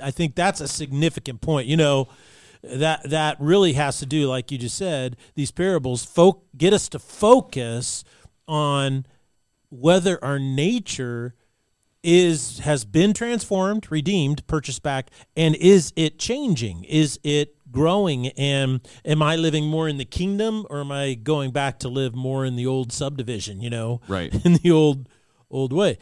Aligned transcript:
I 0.00 0.10
think 0.10 0.34
that's 0.34 0.60
a 0.60 0.68
significant 0.68 1.40
point. 1.40 1.66
You 1.66 1.76
know, 1.76 2.08
that 2.62 3.08
that 3.10 3.36
really 3.40 3.74
has 3.74 3.98
to 3.98 4.06
do, 4.06 4.28
like 4.28 4.50
you 4.50 4.58
just 4.58 4.76
said, 4.76 5.16
these 5.34 5.50
parables 5.50 6.04
folk 6.04 6.46
get 6.56 6.72
us 6.72 6.88
to 6.90 6.98
focus 6.98 8.04
on 8.46 9.06
whether 9.70 10.22
our 10.24 10.38
nature 10.38 11.34
is 12.02 12.60
has 12.60 12.84
been 12.84 13.12
transformed, 13.12 13.90
redeemed, 13.90 14.46
purchased 14.46 14.82
back, 14.82 15.10
and 15.36 15.54
is 15.56 15.92
it 15.96 16.18
changing? 16.18 16.84
Is 16.84 17.18
it 17.24 17.56
growing? 17.70 18.28
And 18.28 18.80
am 19.04 19.22
I 19.22 19.36
living 19.36 19.66
more 19.66 19.88
in 19.88 19.98
the 19.98 20.04
kingdom, 20.04 20.66
or 20.70 20.80
am 20.80 20.92
I 20.92 21.14
going 21.14 21.50
back 21.50 21.78
to 21.80 21.88
live 21.88 22.14
more 22.14 22.44
in 22.44 22.56
the 22.56 22.66
old 22.66 22.92
subdivision? 22.92 23.60
You 23.60 23.70
know, 23.70 24.00
Right. 24.08 24.32
in 24.44 24.54
the 24.54 24.70
old 24.70 25.08
old 25.50 25.72
way. 25.72 25.98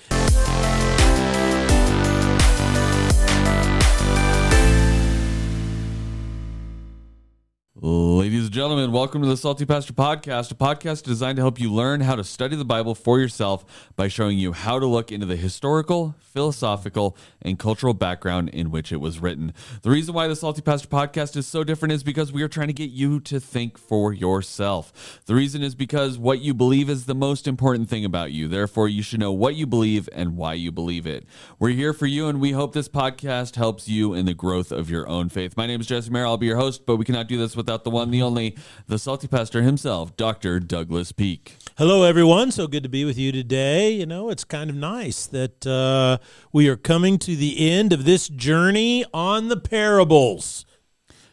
Ladies 7.79 8.45
and 8.45 8.53
gentlemen, 8.55 8.91
welcome 8.91 9.21
to 9.21 9.29
the 9.29 9.37
Salty 9.37 9.67
Pastor 9.67 9.93
Podcast, 9.93 10.51
a 10.51 10.55
podcast 10.55 11.03
designed 11.03 11.37
to 11.37 11.43
help 11.43 11.61
you 11.61 11.71
learn 11.71 12.01
how 12.01 12.17
to 12.17 12.25
study 12.25 12.57
the 12.57 12.65
Bible 12.65 12.95
for 12.95 13.21
yourself 13.21 13.67
by 13.97 14.09
showing 14.09 14.39
you 14.39 14.53
how 14.53 14.79
to 14.79 14.87
look 14.87 15.13
into 15.13 15.27
the 15.27 15.37
historical, 15.37 16.15
philosophical, 16.21 17.19
and 17.43 17.59
cultural 17.59 17.93
background 17.93 18.49
in 18.49 18.71
which 18.71 18.93
it 18.93 18.97
was 18.97 19.21
written. 19.21 19.53
The 19.83 19.91
reason 19.91 20.15
why 20.15 20.27
the 20.27 20.35
Salty 20.35 20.63
Pastor 20.63 20.89
Podcast 20.89 21.37
is 21.37 21.47
so 21.47 21.65
different 21.65 21.93
is 21.93 22.03
because 22.03 22.33
we 22.33 22.43
are 22.43 22.49
trying 22.49 22.69
to 22.69 22.73
get 22.73 22.89
you 22.89 23.21
to 23.21 23.39
think 23.39 23.77
for 23.77 24.11
yourself. 24.11 25.21
The 25.27 25.35
reason 25.35 25.63
is 25.63 25.75
because 25.75 26.17
what 26.17 26.41
you 26.41 26.55
believe 26.55 26.89
is 26.89 27.05
the 27.05 27.15
most 27.15 27.47
important 27.47 27.91
thing 27.91 28.07
about 28.07 28.33
you. 28.33 28.49
Therefore, 28.49 28.89
you 28.89 29.03
should 29.03 29.21
know 29.21 29.33
what 29.33 29.55
you 29.55 29.67
believe 29.67 30.09
and 30.15 30.39
why 30.39 30.55
you 30.55 30.73
believe 30.73 31.07
it. 31.07 31.27
We're 31.59 31.69
here 31.71 31.93
for 31.93 32.07
you, 32.07 32.27
and 32.27 32.41
we 32.41 32.53
hope 32.53 32.73
this 32.73 32.89
podcast 32.89 33.57
helps 33.57 33.87
you 33.87 34.15
in 34.15 34.25
the 34.25 34.33
growth 34.33 34.73
of 34.73 34.89
your 34.89 35.07
own 35.07 35.29
faith. 35.29 35.59
My 35.59 35.67
name 35.67 35.83
is 35.83 35.87
Jesse 35.87 36.09
Maher. 36.11 36.25
I'll 36.25 36.39
be 36.39 36.47
your 36.47 36.57
host, 36.57 36.87
but 36.87 36.97
we 36.97 37.05
cannot 37.05 37.29
do 37.29 37.37
this 37.37 37.55
without 37.67 37.83
the 37.83 37.91
one, 37.91 38.13
the 38.13 38.23
only, 38.23 38.57
the 38.87 38.97
salty 38.97 39.27
pastor 39.27 39.61
himself, 39.63 40.17
Dr. 40.17 40.61
Douglas 40.61 41.11
Peake. 41.11 41.57
Hello, 41.77 42.05
everyone. 42.05 42.53
So 42.53 42.69
good 42.69 42.85
to 42.85 42.89
be 42.89 43.05
with 43.05 43.19
you 43.19 43.33
today. 43.33 43.91
You 43.91 44.07
know, 44.07 44.31
it's 44.31 44.45
kind 44.45 44.71
of 44.71 44.77
nice 44.77 45.27
that 45.27 45.67
uh, 45.67 46.19
we 46.53 46.69
are 46.69 46.77
coming 46.77 47.19
to 47.19 47.35
the 47.35 47.69
end 47.69 47.93
of 47.93 48.05
this 48.05 48.29
journey 48.29 49.05
on 49.13 49.49
the 49.49 49.57
parables. 49.57 50.65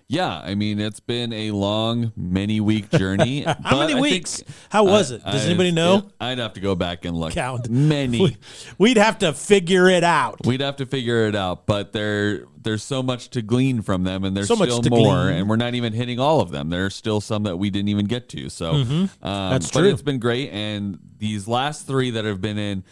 Yeah, 0.09 0.37
I 0.39 0.53
mean, 0.55 0.79
it's 0.79 0.99
been 0.99 1.33
a 1.33 1.51
long, 1.51 2.11
many 2.15 2.59
week 2.59 2.91
journey. 2.91 3.41
How 3.63 3.79
many 3.79 3.93
I 3.95 3.99
weeks? 4.01 4.41
think- 4.41 4.49
How 4.69 4.83
was 4.83 5.11
it? 5.11 5.23
Does 5.25 5.43
I- 5.43 5.47
anybody 5.47 5.71
know? 5.71 6.09
I'd 6.19 6.37
have 6.39 6.53
to 6.53 6.59
go 6.59 6.75
back 6.75 7.05
and 7.05 7.17
look. 7.17 7.33
Count. 7.33 7.69
Many. 7.69 8.19
We- 8.21 8.37
We'd 8.77 8.97
have 8.97 9.19
to 9.19 9.33
figure 9.33 9.89
it 9.89 10.03
out. 10.03 10.45
We'd 10.45 10.61
have 10.61 10.75
to 10.77 10.85
figure 10.85 11.27
it 11.27 11.35
out, 11.35 11.65
but 11.65 11.93
there 11.93 12.45
there's 12.61 12.83
so 12.83 13.03
much 13.03 13.29
to 13.31 13.41
glean 13.41 13.81
from 13.81 14.03
them, 14.03 14.23
and 14.23 14.37
there's 14.37 14.47
So 14.47 14.55
still 14.55 14.81
more, 14.89 15.23
glean. 15.25 15.35
and 15.35 15.49
we're 15.49 15.57
not 15.57 15.73
even 15.75 15.91
hitting 15.93 16.17
all 16.19 16.39
of 16.39 16.51
them. 16.51 16.69
There's 16.69 16.95
still 16.95 17.19
some 17.19 17.43
that 17.43 17.57
we 17.57 17.69
didn't 17.69 17.89
even 17.89 18.05
get 18.05 18.29
to. 18.29 18.49
So 18.49 18.71
um, 18.71 18.85
Mm-hmm. 18.85 19.05
That's 19.21 19.71
but 19.71 19.79
true. 19.81 19.89
it's 19.89 20.01
been 20.01 20.19
great, 20.19 20.49
and 20.51 20.99
these 21.17 21.47
last 21.47 21.87
three 21.87 22.11
that 22.11 22.23
have 22.25 22.39
been 22.41 22.57
in 22.57 22.83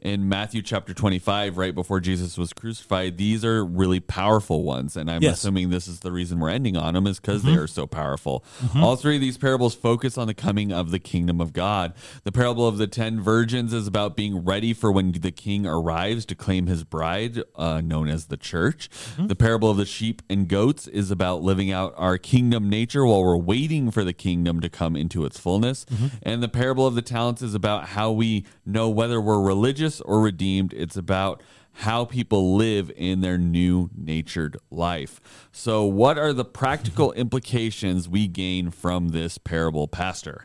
in 0.00 0.28
Matthew 0.28 0.62
chapter 0.62 0.94
25, 0.94 1.58
right 1.58 1.74
before 1.74 2.00
Jesus 2.00 2.38
was 2.38 2.52
crucified, 2.52 3.16
these 3.18 3.44
are 3.44 3.64
really 3.64 4.00
powerful 4.00 4.62
ones, 4.62 4.96
and 4.96 5.10
I'm 5.10 5.22
Yes. 5.22 5.30
Mm-hmm. 5.30 5.34
assuming 5.34 5.70
this 5.70 5.86
is 5.88 6.00
the 6.00 6.10
reason 6.12 6.40
we're 6.40 6.48
ending 6.50 6.76
on 6.76 6.94
them 6.94 7.06
is 7.06 7.20
because 7.20 7.42
they 7.42 7.54
are 7.54 7.66
so 7.66 7.86
powerful. 7.86 8.44
All 8.76 8.96
three 8.96 9.16
of 9.16 9.20
these 9.20 9.36
parables 9.36 9.74
focus 9.74 10.16
on 10.16 10.26
the 10.26 10.34
coming 10.34 10.72
of 10.72 10.90
the 10.90 10.98
kingdom 10.98 11.40
of 11.40 11.52
God. 11.52 11.92
The 12.24 12.32
parable 12.32 12.66
of 12.66 12.78
the 12.78 12.86
ten 12.86 13.20
virgins 13.20 13.72
is 13.72 13.86
about 13.86 14.16
being 14.16 14.44
ready 14.44 14.72
for 14.72 14.90
when 14.90 15.12
the 15.12 15.30
king 15.32 15.66
arrives 15.66 16.24
to 16.26 16.34
claim 16.34 16.66
his 16.66 16.82
bride, 16.84 17.42
uh, 17.56 17.80
known 17.82 18.08
as 18.08 18.26
the 18.26 18.36
church. 18.36 18.88
Mm-hmm. 18.90 19.26
The 19.26 19.36
parable 19.36 19.70
of 19.70 19.76
the 19.76 19.86
sheep 19.86 20.22
and 20.30 20.48
goats 20.48 20.86
is 20.88 21.10
about 21.10 21.42
living 21.42 21.70
out 21.70 21.92
our 21.96 22.16
kingdom 22.16 22.70
nature 22.70 23.04
while 23.04 23.22
we're 23.22 23.36
waiting 23.36 23.90
for 23.90 24.04
the 24.04 24.12
kingdom 24.14 24.60
to 24.60 24.68
come 24.70 24.96
into 24.96 25.24
its 25.24 25.38
fullness. 25.38 25.84
Mm-hmm. 25.86 26.06
And 26.22 26.42
the 26.42 26.48
parable 26.48 26.86
of 26.86 26.94
the 26.94 27.02
talents 27.02 27.42
is 27.42 27.54
about 27.54 27.88
how 27.90 28.10
we 28.12 28.46
know 28.64 28.88
whether 28.88 29.20
we're 29.20 29.40
religious 29.40 29.89
or 29.98 30.20
redeemed. 30.20 30.74
It's 30.74 30.96
about 30.98 31.42
how 31.72 32.04
people 32.04 32.56
live 32.56 32.90
in 32.96 33.20
their 33.20 33.38
new 33.38 33.90
natured 33.96 34.56
life. 34.70 35.48
So, 35.52 35.84
what 35.84 36.18
are 36.18 36.32
the 36.32 36.44
practical 36.44 37.12
implications 37.14 38.08
we 38.08 38.26
gain 38.26 38.70
from 38.70 39.08
this 39.08 39.38
parable, 39.38 39.88
Pastor? 39.88 40.44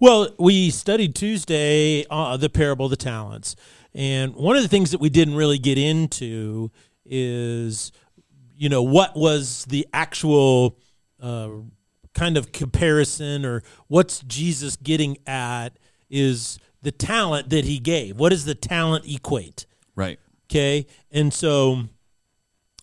Well, 0.00 0.28
we 0.38 0.70
studied 0.70 1.14
Tuesday 1.14 2.04
uh, 2.10 2.36
the 2.36 2.50
parable 2.50 2.86
of 2.86 2.90
the 2.90 2.96
talents, 2.96 3.56
and 3.94 4.34
one 4.34 4.56
of 4.56 4.62
the 4.62 4.68
things 4.68 4.90
that 4.90 5.00
we 5.00 5.08
didn't 5.08 5.34
really 5.34 5.58
get 5.58 5.78
into 5.78 6.70
is, 7.04 7.92
you 8.54 8.68
know, 8.68 8.82
what 8.82 9.16
was 9.16 9.64
the 9.66 9.86
actual 9.92 10.78
uh, 11.20 11.48
kind 12.14 12.36
of 12.36 12.52
comparison, 12.52 13.44
or 13.44 13.62
what's 13.88 14.20
Jesus 14.20 14.76
getting 14.76 15.18
at 15.26 15.78
is 16.10 16.58
the 16.84 16.92
talent 16.92 17.50
that 17.50 17.64
he 17.64 17.78
gave. 17.78 18.18
What 18.18 18.28
does 18.28 18.44
the 18.44 18.54
talent 18.54 19.06
equate? 19.06 19.66
Right. 19.96 20.20
Okay. 20.50 20.86
And 21.10 21.32
so 21.32 21.84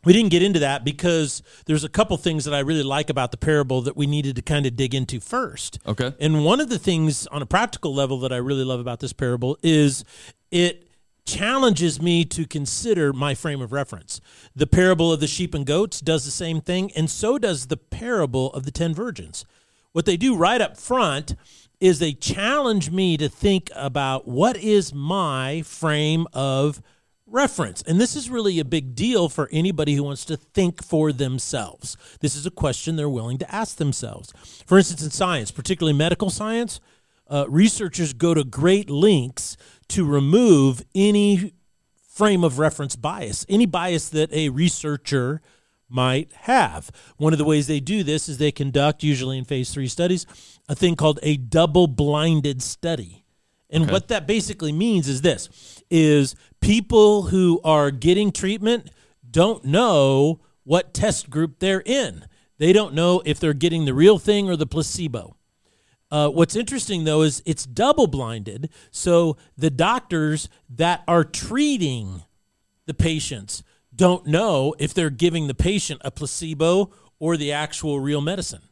we 0.04 0.12
didn't 0.12 0.32
get 0.32 0.42
into 0.42 0.60
that 0.60 0.84
because 0.84 1.44
there's 1.68 1.84
a 1.84 1.90
couple 1.90 2.18
things 2.18 2.44
that 2.46 2.54
I 2.54 2.60
really 2.60 2.84
like 2.84 3.10
about 3.10 3.32
the 3.32 3.38
parable 3.38 3.82
that 3.84 3.96
we 3.96 4.08
needed 4.08 4.36
to 4.38 4.42
kind 4.42 4.66
of 4.66 4.76
dig 4.76 4.96
into 4.96 5.20
first. 5.20 5.80
Okay. 5.86 6.14
And 6.20 6.44
one 6.44 6.60
of 6.60 6.70
the 6.70 6.80
things 6.80 7.28
on 7.28 7.42
a 7.42 7.46
practical 7.46 7.94
level 7.94 8.20
that 8.22 8.34
I 8.34 8.38
really 8.38 8.64
love 8.64 8.80
about 8.80 9.00
this 9.00 9.14
parable 9.14 9.58
is 9.62 10.04
it 10.50 10.88
challenges 11.26 12.02
me 12.02 12.26
to 12.26 12.48
consider 12.48 13.14
my 13.14 13.36
frame 13.36 13.62
of 13.62 13.72
reference. 13.72 14.20
The 14.56 14.66
parable 14.66 15.14
of 15.14 15.20
the 15.20 15.28
sheep 15.28 15.54
and 15.54 15.66
goats 15.66 16.02
does 16.02 16.26
the 16.26 16.32
same 16.32 16.60
thing, 16.60 16.92
and 16.94 17.10
so 17.10 17.38
does 17.38 17.68
the 17.68 17.78
parable 17.78 18.52
of 18.54 18.66
the 18.66 18.72
10 18.72 18.96
virgins. 18.96 19.46
What 19.92 20.06
they 20.06 20.18
do 20.18 20.36
right 20.36 20.60
up 20.60 20.78
front 20.78 21.36
is 21.82 22.00
they 22.00 22.14
challenge 22.14 22.92
me 22.92 23.18
to 23.18 23.28
think 23.28 23.70
about 23.76 24.28
what 24.28 24.56
is 24.56 24.94
my 24.94 25.64
frame 25.64 26.28
of 26.32 26.82
reference. 27.26 27.82
And 27.82 28.00
this 28.00 28.16
is 28.16 28.30
really 28.30 28.60
a 28.60 28.66
big 28.66 28.94
deal 28.94 29.30
for 29.30 29.50
anybody 29.52 29.96
who 29.96 30.04
wants 30.04 30.24
to 30.26 30.38
think 30.38 30.84
for 30.84 31.12
themselves. 31.12 31.98
This 32.20 32.36
is 32.36 32.46
a 32.46 32.52
question 32.52 32.96
they're 32.96 33.10
willing 33.10 33.40
to 33.40 33.54
ask 33.54 33.78
themselves. 33.78 34.32
For 34.66 34.78
instance, 34.78 35.04
in 35.04 35.10
science, 35.10 35.50
particularly 35.50 35.98
medical 35.98 36.30
science, 36.30 36.80
uh, 37.28 37.46
researchers 37.50 38.14
go 38.14 38.34
to 38.34 38.44
great 38.44 38.90
lengths 38.90 39.58
to 39.88 40.06
remove 40.06 40.84
any 40.94 41.54
frame 42.08 42.44
of 42.44 42.60
reference 42.60 42.96
bias, 42.96 43.46
any 43.50 43.66
bias 43.66 44.10
that 44.10 44.32
a 44.34 44.50
researcher 44.50 45.42
might 45.92 46.32
have. 46.34 46.90
One 47.18 47.34
of 47.34 47.40
the 47.40 47.46
ways 47.46 47.68
they 47.68 47.80
do 47.80 48.04
this 48.04 48.30
is 48.30 48.38
they 48.38 48.52
conduct, 48.52 49.04
usually 49.04 49.38
in 49.38 49.46
phase 49.46 49.72
three 49.72 49.88
studies, 49.88 50.26
a 50.68 50.76
thing 50.76 50.96
called 50.96 51.20
a 51.22 51.38
double 51.38 51.88
blinded 51.88 52.62
study. 52.62 53.24
And 53.70 53.90
what 53.90 54.10
that 54.10 54.28
basically 54.28 54.74
means 54.74 55.08
is 55.08 55.22
this 55.22 55.82
is 55.90 56.36
people 56.60 57.24
who 57.24 57.62
are 57.64 57.90
getting 57.90 58.32
treatment 58.32 58.90
don't 59.30 59.64
know 59.64 60.42
what 60.64 60.94
test 60.94 61.30
group 61.30 61.60
they're 61.60 61.84
in. 61.86 62.26
They 62.58 62.74
don't 62.74 62.94
know 62.94 63.22
if 63.26 63.40
they're 63.40 63.54
getting 63.54 63.86
the 63.86 63.94
real 63.94 64.20
thing 64.20 64.50
or 64.50 64.56
the 64.56 64.68
placebo. 64.68 65.38
Uh, 66.12 66.28
what's 66.30 66.56
interesting 66.58 67.06
though 67.06 67.22
is 67.22 67.42
it's 67.46 67.66
double 67.66 68.08
blinded, 68.08 68.70
so 68.92 69.38
the 69.58 69.70
doctors 69.70 70.50
that 70.70 71.04
are 71.08 71.24
treating 71.24 72.24
the 72.86 72.94
patients 72.94 73.64
don't 74.02 74.26
know 74.26 74.74
if 74.80 74.96
they're 74.96 75.12
giving 75.12 75.46
the 75.46 75.54
patient 75.54 76.02
a 76.04 76.10
placebo 76.10 76.92
or 77.20 77.38
the 77.38 77.52
actual 77.52 78.00
real 78.00 78.20
medicine. 78.20 78.64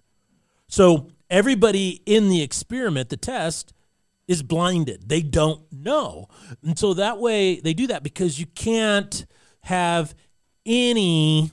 So 0.67 1.11
everybody 1.29 2.01
in 2.07 2.29
the 2.29 2.41
experiment, 2.41 3.09
the 3.09 3.17
test, 3.17 3.71
is 4.27 4.41
blinded. 4.41 5.07
They 5.07 5.21
don't 5.21 5.61
know. 5.71 6.29
And 6.63 6.79
so 6.79 6.95
that 6.95 7.19
way 7.19 7.59
they 7.59 7.75
do 7.75 7.85
that 7.85 8.01
because 8.01 8.39
you 8.39 8.47
can't 8.47 9.27
have 9.61 10.15
any 10.65 11.51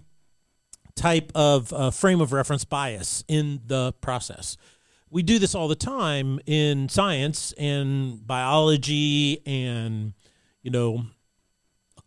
type 0.94 1.30
of 1.34 1.70
uh, 1.74 1.90
frame 1.90 2.22
of 2.22 2.32
reference 2.32 2.64
bias 2.64 3.24
in 3.28 3.60
the 3.66 3.92
process. 4.00 4.56
We 5.10 5.22
do 5.22 5.38
this 5.38 5.54
all 5.54 5.68
the 5.68 5.76
time 5.76 6.40
in 6.46 6.88
science 6.88 7.52
and 7.58 8.26
biology 8.26 9.42
and, 9.46 10.14
you 10.62 10.70
know, 10.70 11.04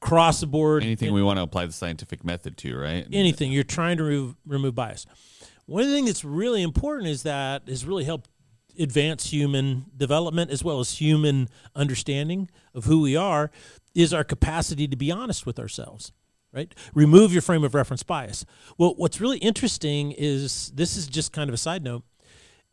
across 0.02 0.40
the 0.40 0.48
board. 0.48 0.84
Anything 0.84 1.14
we 1.14 1.24
want 1.24 1.38
to 1.38 1.44
apply 1.44 1.66
the 1.66 1.74
scientific 1.74 2.24
method 2.24 2.58
to, 2.58 2.78
right? 2.78 3.06
anything 3.12 3.52
you're 3.52 3.64
trying 3.64 3.98
to 3.98 4.04
remove, 4.04 4.36
remove 4.46 4.76
bias. 4.76 5.06
One 5.66 5.86
thing 5.86 6.06
that's 6.06 6.24
really 6.24 6.64
important 6.64 7.10
is 7.10 7.24
that 7.24 7.68
has 7.68 7.86
really 7.86 8.06
helped 8.06 8.30
advance 8.80 9.32
human 9.32 9.86
development 9.96 10.52
as 10.52 10.64
well 10.64 10.80
as 10.80 10.98
human 11.00 11.50
understanding 11.76 12.50
of 12.74 12.86
who 12.86 13.02
we 13.02 13.16
are 13.16 13.52
is 13.94 14.14
our 14.14 14.24
capacity 14.24 14.88
to 14.88 14.96
be 14.96 15.12
honest 15.12 15.46
with 15.46 15.60
ourselves 15.60 16.14
right 16.54 16.74
remove 16.94 17.34
your 17.34 17.42
frame 17.42 17.64
of 17.66 17.76
reference 17.76 18.04
bias 18.04 18.46
well 18.78 18.94
what's 18.96 19.20
really 19.20 19.40
interesting 19.40 20.14
is 20.14 20.72
this 20.76 20.96
is 20.96 21.08
just 21.08 21.34
kind 21.34 21.50
of 21.50 21.54
a 21.54 21.58
side 21.58 21.84
note 21.84 22.04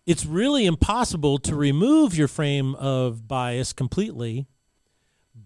it's 0.06 0.24
really 0.24 0.64
impossible 0.64 1.38
to 1.38 1.56
remove 1.56 2.16
your 2.16 2.28
frame 2.28 2.76
of 2.76 3.26
bias 3.26 3.72
completely 3.72 4.46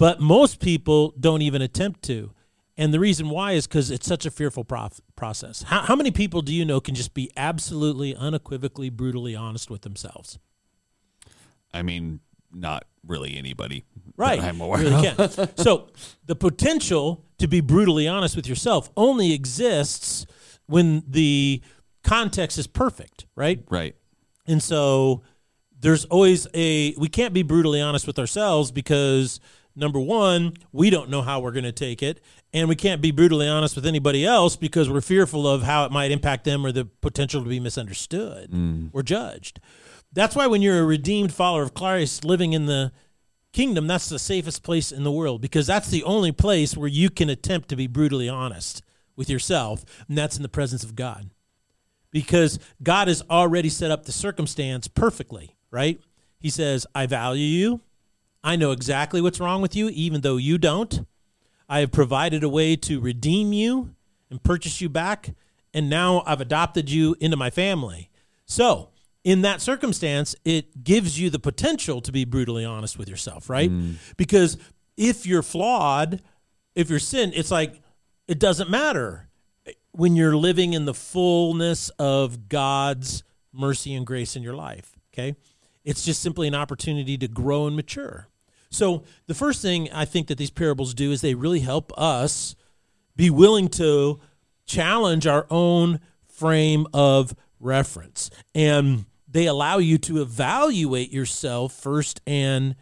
but 0.00 0.18
most 0.18 0.60
people 0.60 1.14
don't 1.20 1.42
even 1.42 1.60
attempt 1.60 2.02
to 2.04 2.32
And 2.76 2.94
the 2.94 2.98
reason 2.98 3.28
why 3.28 3.52
is 3.52 3.66
because 3.66 3.90
it's 3.90 4.06
such 4.06 4.24
a 4.24 4.30
fearful 4.30 4.64
prof- 4.64 5.02
process. 5.14 5.64
How, 5.64 5.80
how 5.80 5.94
many 5.94 6.10
people 6.10 6.40
do 6.40 6.54
you 6.54 6.64
know 6.64 6.80
can 6.80 6.94
just 6.94 7.12
be 7.12 7.30
absolutely, 7.36 8.16
unequivocally, 8.16 8.88
brutally 8.88 9.36
honest 9.36 9.68
with 9.68 9.82
themselves? 9.82 10.38
I 11.74 11.82
mean, 11.82 12.20
not 12.50 12.86
really 13.06 13.36
anybody. 13.36 13.84
Right. 14.16 14.40
I'm 14.40 14.62
aware 14.62 14.80
really 14.80 15.08
of. 15.08 15.36
can. 15.36 15.56
so 15.56 15.88
the 16.24 16.34
potential 16.34 17.26
to 17.38 17.46
be 17.46 17.60
brutally 17.60 18.08
honest 18.08 18.34
with 18.34 18.48
yourself 18.48 18.90
only 18.96 19.34
exists 19.34 20.24
when 20.64 21.02
the 21.06 21.60
context 22.02 22.56
is 22.56 22.66
perfect, 22.66 23.26
right? 23.36 23.62
Right. 23.68 23.94
And 24.46 24.62
so 24.62 25.22
there's 25.78 26.06
always 26.06 26.46
a 26.54 26.94
we 26.96 27.08
can't 27.08 27.34
be 27.34 27.42
brutally 27.42 27.82
honest 27.82 28.06
with 28.06 28.18
ourselves 28.18 28.70
because 28.70 29.38
number 29.80 29.98
one, 29.98 30.54
we 30.72 30.90
don't 30.90 31.10
know 31.10 31.22
how 31.22 31.40
we're 31.40 31.50
going 31.50 31.64
to 31.64 31.72
take 31.72 32.02
it, 32.02 32.20
and 32.52 32.68
we 32.68 32.76
can't 32.76 33.00
be 33.00 33.10
brutally 33.10 33.48
honest 33.48 33.74
with 33.74 33.86
anybody 33.86 34.24
else 34.24 34.54
because 34.54 34.88
we're 34.88 35.00
fearful 35.00 35.48
of 35.48 35.62
how 35.62 35.84
it 35.84 35.92
might 35.92 36.10
impact 36.10 36.44
them 36.44 36.64
or 36.64 36.72
the 36.72 36.84
potential 36.84 37.42
to 37.42 37.48
be 37.48 37.58
misunderstood 37.58 38.50
mm. 38.50 38.90
or 38.92 39.02
judged. 39.02 39.60
That's 40.12 40.36
why 40.36 40.46
when 40.46 40.62
you're 40.62 40.80
a 40.80 40.84
redeemed 40.84 41.32
follower 41.32 41.62
of 41.62 41.74
Christ 41.74 42.24
living 42.24 42.52
in 42.52 42.66
the 42.66 42.92
kingdom, 43.52 43.86
that's 43.86 44.08
the 44.08 44.18
safest 44.18 44.62
place 44.62 44.92
in 44.92 45.02
the 45.02 45.12
world 45.12 45.40
because 45.40 45.66
that's 45.66 45.88
the 45.88 46.04
only 46.04 46.32
place 46.32 46.76
where 46.76 46.88
you 46.88 47.10
can 47.10 47.28
attempt 47.28 47.68
to 47.70 47.76
be 47.76 47.86
brutally 47.86 48.28
honest 48.28 48.82
with 49.16 49.28
yourself, 49.28 49.84
and 50.08 50.16
that's 50.16 50.36
in 50.36 50.42
the 50.42 50.48
presence 50.48 50.84
of 50.84 50.96
God 50.96 51.30
because 52.10 52.58
God 52.82 53.08
has 53.08 53.22
already 53.30 53.68
set 53.68 53.90
up 53.90 54.04
the 54.04 54.12
circumstance 54.12 54.88
perfectly, 54.88 55.56
right? 55.70 56.00
He 56.38 56.50
says, 56.50 56.86
I 56.94 57.06
value 57.06 57.44
you. 57.44 57.80
I 58.42 58.56
know 58.56 58.70
exactly 58.70 59.20
what's 59.20 59.40
wrong 59.40 59.60
with 59.62 59.76
you, 59.76 59.88
even 59.90 60.22
though 60.22 60.36
you 60.36 60.58
don't. 60.58 61.06
I 61.68 61.80
have 61.80 61.92
provided 61.92 62.42
a 62.42 62.48
way 62.48 62.74
to 62.76 63.00
redeem 63.00 63.52
you 63.52 63.94
and 64.30 64.42
purchase 64.42 64.80
you 64.80 64.88
back. 64.88 65.34
And 65.72 65.88
now 65.88 66.22
I've 66.26 66.40
adopted 66.40 66.90
you 66.90 67.16
into 67.20 67.36
my 67.36 67.50
family. 67.50 68.10
So, 68.46 68.88
in 69.22 69.42
that 69.42 69.60
circumstance, 69.60 70.34
it 70.44 70.82
gives 70.82 71.20
you 71.20 71.30
the 71.30 71.38
potential 71.38 72.00
to 72.00 72.10
be 72.10 72.24
brutally 72.24 72.64
honest 72.64 72.98
with 72.98 73.08
yourself, 73.08 73.50
right? 73.50 73.70
Mm. 73.70 73.96
Because 74.16 74.56
if 74.96 75.26
you're 75.26 75.42
flawed, 75.42 76.22
if 76.74 76.88
you're 76.88 76.98
sin, 76.98 77.32
it's 77.34 77.50
like 77.50 77.80
it 78.26 78.38
doesn't 78.38 78.70
matter 78.70 79.28
when 79.92 80.16
you're 80.16 80.36
living 80.36 80.72
in 80.72 80.86
the 80.86 80.94
fullness 80.94 81.90
of 81.98 82.48
God's 82.48 83.22
mercy 83.52 83.94
and 83.94 84.06
grace 84.06 84.36
in 84.36 84.42
your 84.42 84.54
life. 84.54 84.98
Okay. 85.12 85.36
It's 85.84 86.04
just 86.04 86.22
simply 86.22 86.46
an 86.48 86.54
opportunity 86.54 87.16
to 87.18 87.28
grow 87.28 87.66
and 87.66 87.74
mature. 87.74 88.28
So, 88.70 89.02
the 89.26 89.34
first 89.34 89.62
thing 89.62 89.90
I 89.92 90.04
think 90.04 90.28
that 90.28 90.38
these 90.38 90.50
parables 90.50 90.94
do 90.94 91.10
is 91.10 91.20
they 91.20 91.34
really 91.34 91.60
help 91.60 91.92
us 91.98 92.54
be 93.16 93.30
willing 93.30 93.68
to 93.68 94.20
challenge 94.64 95.26
our 95.26 95.46
own 95.50 96.00
frame 96.28 96.86
of 96.94 97.34
reference. 97.58 98.30
And 98.54 99.06
they 99.28 99.46
allow 99.46 99.78
you 99.78 99.98
to 99.98 100.22
evaluate 100.22 101.12
yourself 101.12 101.72
first 101.72 102.20
and 102.26 102.76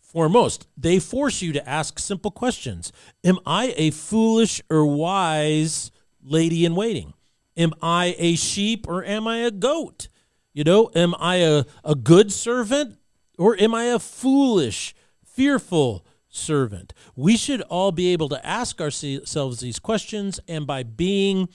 foremost. 0.00 0.68
They 0.76 0.98
force 0.98 1.42
you 1.42 1.52
to 1.54 1.68
ask 1.68 1.98
simple 1.98 2.30
questions 2.30 2.92
Am 3.24 3.38
I 3.46 3.74
a 3.76 3.90
foolish 3.90 4.60
or 4.70 4.84
wise 4.86 5.90
lady 6.22 6.64
in 6.64 6.74
waiting? 6.74 7.14
Am 7.56 7.72
I 7.82 8.14
a 8.18 8.36
sheep 8.36 8.86
or 8.88 9.04
am 9.04 9.26
I 9.26 9.38
a 9.38 9.50
goat? 9.50 10.08
You 10.54 10.64
know, 10.64 10.90
am 10.94 11.14
I 11.18 11.36
a, 11.36 11.64
a 11.84 11.94
good 11.94 12.32
servant 12.32 12.98
or 13.38 13.60
am 13.60 13.74
I 13.74 13.84
a 13.84 13.98
foolish, 13.98 14.94
fearful 15.42 16.06
servant? 16.28 16.94
We 17.16 17.36
should 17.36 17.62
all 17.62 17.90
be 17.90 18.12
able 18.12 18.28
to 18.28 18.46
ask 18.46 18.80
ourselves 18.80 19.60
these 19.60 19.80
questions, 19.80 20.38
and 20.46 20.66
by 20.66 20.84
being 20.84 21.48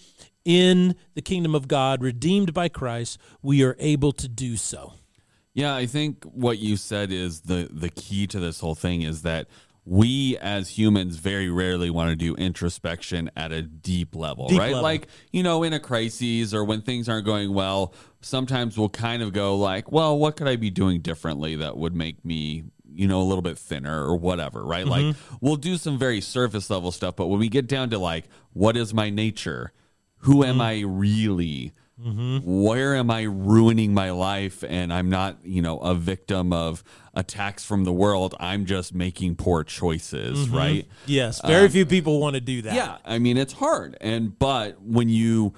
in 0.44 0.96
the 1.14 1.22
kingdom 1.22 1.56
of 1.56 1.70
God, 1.70 2.02
redeemed 2.02 2.54
by 2.54 2.68
Christ, 2.68 3.18
we 3.42 3.64
are 3.64 3.78
able 3.80 4.12
to 4.12 4.28
do 4.28 4.58
so. 4.58 4.94
Yeah, 5.54 5.74
I 5.74 5.86
think 5.86 6.24
what 6.26 6.60
you 6.60 6.76
said 6.76 7.12
is 7.12 7.42
the 7.42 7.70
the 7.72 7.90
key 7.90 8.28
to 8.28 8.40
this 8.40 8.60
whole 8.60 8.76
thing 8.76 9.02
is 9.04 9.22
that 9.22 9.48
we 9.86 10.38
as 10.40 10.78
humans 10.78 11.16
very 11.16 11.50
rarely 11.50 11.90
want 11.90 12.10
to 12.10 12.16
do 12.18 12.36
introspection 12.36 13.32
at 13.38 13.54
a 13.54 13.62
deep 13.62 14.16
level, 14.16 14.50
Deep 14.50 14.60
right? 14.60 14.68
level. 14.74 14.84
Like, 14.84 15.08
you 15.32 15.44
know, 15.44 15.64
in 15.64 15.72
a 15.72 15.80
crisis 15.80 16.54
or 16.54 16.66
when 16.66 16.82
things 16.82 17.08
aren't 17.08 17.26
going 17.26 17.54
well, 17.54 17.94
sometimes 18.20 18.78
we'll 18.78 18.90
kind 18.90 19.24
of 19.24 19.32
go 19.32 19.56
like, 19.56 19.90
well, 19.90 20.18
what 20.18 20.36
could 20.36 20.50
I 20.50 20.58
be 20.58 20.70
doing 20.70 21.00
differently 21.00 21.56
that 21.56 21.78
would 21.78 21.96
make 21.96 22.26
me 22.26 22.66
you 22.98 23.08
know, 23.08 23.22
a 23.22 23.24
little 23.24 23.44
bit 23.44 23.60
thinner 23.60 24.04
or 24.04 24.16
whatever, 24.16 24.66
right? 24.66 24.86
Like 24.86 25.06
mm-hmm. 25.06 25.36
we'll 25.40 25.56
do 25.56 25.78
some 25.78 26.00
very 26.00 26.20
surface 26.20 26.70
level 26.70 26.92
stuff, 26.92 27.16
but 27.16 27.28
when 27.28 27.40
we 27.40 27.48
get 27.48 27.68
down 27.68 27.92
to 27.92 28.00
like, 28.00 28.26
what 28.54 28.76
is 28.76 28.94
my 28.94 29.12
nature? 29.12 29.72
Who 30.22 30.44
am 30.44 30.54
mm-hmm. 30.54 30.62
I 30.62 30.80
really? 30.80 31.74
Mm-hmm. 32.04 32.64
Where 32.64 32.96
am 32.96 33.12
I 33.12 33.24
ruining 33.24 33.94
my 33.94 34.12
life? 34.12 34.64
And 34.68 34.92
I'm 34.92 35.10
not, 35.10 35.38
you 35.44 35.62
know, 35.62 35.78
a 35.78 35.94
victim 35.94 36.54
of 36.54 36.84
attacks 37.14 37.64
from 37.64 37.84
the 37.84 37.94
world. 37.94 38.34
I'm 38.40 38.66
just 38.66 38.96
making 38.96 39.36
poor 39.36 39.64
choices, 39.64 40.50
right? 40.50 40.88
Yes, 41.06 41.40
very 41.42 41.66
um, 41.66 41.72
few 41.72 41.86
people 41.86 42.20
want 42.20 42.34
to 42.34 42.42
do 42.42 42.64
that. 42.64 42.74
Yeah, 42.74 42.98
I 43.06 43.20
mean 43.20 43.38
it's 43.38 43.54
hard, 43.54 43.96
and 44.02 44.38
but 44.38 44.82
when 44.82 45.10
you 45.10 45.54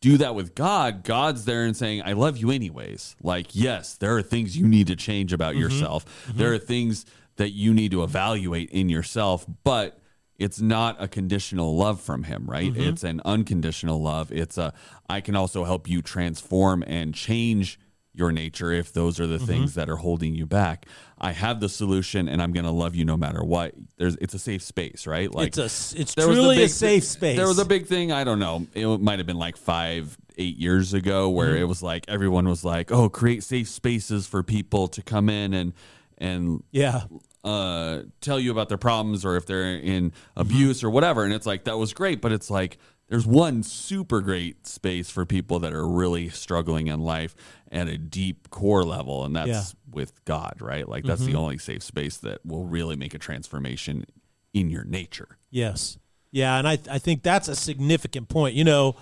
do 0.00 0.16
that 0.16 0.34
with 0.34 0.54
God, 0.54 1.04
God's 1.04 1.44
there 1.44 1.64
and 1.64 1.76
saying, 1.76 2.02
"I 2.04 2.12
love 2.12 2.38
you 2.38 2.50
anyways." 2.50 3.16
Like, 3.22 3.54
yes, 3.54 3.96
there 3.96 4.16
are 4.16 4.22
things 4.22 4.56
you 4.56 4.66
need 4.66 4.86
to 4.86 4.96
change 4.96 5.32
about 5.32 5.52
mm-hmm. 5.52 5.62
yourself. 5.62 6.04
Mm-hmm. 6.26 6.38
There 6.38 6.52
are 6.52 6.58
things 6.58 7.04
that 7.36 7.50
you 7.50 7.72
need 7.74 7.90
to 7.92 8.02
evaluate 8.02 8.70
in 8.70 8.88
yourself, 8.88 9.46
but 9.64 9.98
it's 10.38 10.60
not 10.60 10.96
a 10.98 11.06
conditional 11.06 11.76
love 11.76 12.00
from 12.00 12.24
him, 12.24 12.46
right? 12.48 12.72
Mm-hmm. 12.72 12.80
It's 12.80 13.04
an 13.04 13.20
unconditional 13.24 14.00
love. 14.00 14.32
It's 14.32 14.56
a 14.56 14.72
I 15.08 15.20
can 15.20 15.36
also 15.36 15.64
help 15.64 15.88
you 15.88 16.00
transform 16.00 16.82
and 16.86 17.14
change 17.14 17.78
your 18.12 18.32
nature 18.32 18.72
if 18.72 18.92
those 18.92 19.20
are 19.20 19.26
the 19.26 19.38
things 19.38 19.74
that 19.74 19.88
are 19.88 19.96
holding 19.96 20.34
you 20.34 20.44
back. 20.46 20.86
I 21.18 21.32
have 21.32 21.60
the 21.60 21.68
solution 21.68 22.28
and 22.28 22.42
I'm 22.42 22.52
going 22.52 22.64
to 22.64 22.70
love 22.72 22.94
you 22.96 23.04
no 23.04 23.16
matter 23.16 23.42
what. 23.44 23.72
There's 23.98 24.16
it's 24.16 24.34
a 24.34 24.38
safe 24.38 24.62
space, 24.62 25.06
right? 25.06 25.32
Like 25.32 25.56
it's 25.56 25.92
a 25.94 26.00
it's 26.00 26.14
truly 26.14 26.56
a 26.56 26.60
big 26.62 26.70
safe 26.70 27.04
space. 27.04 27.36
There 27.36 27.46
was 27.46 27.58
a 27.60 27.64
big 27.64 27.86
thing. 27.86 28.10
I 28.10 28.24
don't 28.24 28.38
know. 28.40 28.66
It 28.74 28.86
might 29.00 29.18
have 29.20 29.26
been 29.26 29.38
like 29.38 29.56
five, 29.56 30.18
eight 30.38 30.56
years 30.56 30.92
ago, 30.92 31.28
where 31.28 31.50
Mm-hmm. 31.50 31.62
it 31.62 31.68
was 31.68 31.82
like 31.82 32.04
everyone 32.08 32.48
was 32.48 32.64
like, 32.64 32.90
"Oh, 32.90 33.08
create 33.08 33.44
safe 33.44 33.68
spaces 33.68 34.26
for 34.26 34.42
people 34.42 34.88
to 34.88 35.02
come 35.02 35.28
in 35.28 35.54
and 35.54 35.72
and 36.18 36.62
yeah. 36.72 37.02
uh, 37.44 38.02
tell 38.20 38.38
you 38.40 38.50
about 38.50 38.68
their 38.68 38.78
problems 38.78 39.24
or 39.24 39.36
if 39.36 39.46
they're 39.46 39.76
in 39.76 40.10
Mm-hmm. 40.10 40.40
abuse 40.40 40.82
or 40.82 40.90
whatever." 40.90 41.24
And 41.24 41.32
it's 41.32 41.46
like 41.46 41.64
that 41.64 41.78
was 41.78 41.92
great, 41.94 42.20
but 42.20 42.32
it's 42.32 42.50
like 42.50 42.78
there's 43.10 43.26
one 43.26 43.62
super 43.62 44.20
great 44.22 44.66
space 44.66 45.10
for 45.10 45.26
people 45.26 45.58
that 45.58 45.72
are 45.74 45.86
really 45.86 46.30
struggling 46.30 46.86
in 46.86 47.00
life 47.00 47.34
at 47.70 47.88
a 47.88 47.98
deep 47.98 48.48
core 48.50 48.84
level, 48.84 49.24
and 49.24 49.36
that's 49.36 49.48
Yeah. 49.48 49.56
Mm-hmm. 49.60 49.90
with 49.92 50.24
God, 50.24 50.54
right? 50.60 50.88
Like 50.88 51.04
that's 51.04 51.26
the 51.26 51.34
only 51.34 51.58
safe 51.58 51.82
space 51.82 52.16
that 52.18 52.46
will 52.46 52.64
really 52.64 52.96
make 52.96 53.12
a 53.12 53.18
transformation 53.18 54.06
in 54.54 54.70
your 54.70 54.84
nature. 54.84 55.36
Yes. 55.50 55.98
Yeah, 56.30 56.56
and 56.58 56.66
I 56.68 56.78
I 56.88 56.98
think 56.98 57.22
that's 57.24 57.48
a 57.48 57.56
significant 57.56 58.28
point. 58.28 58.54
You 58.54 58.62
know, 58.64 58.94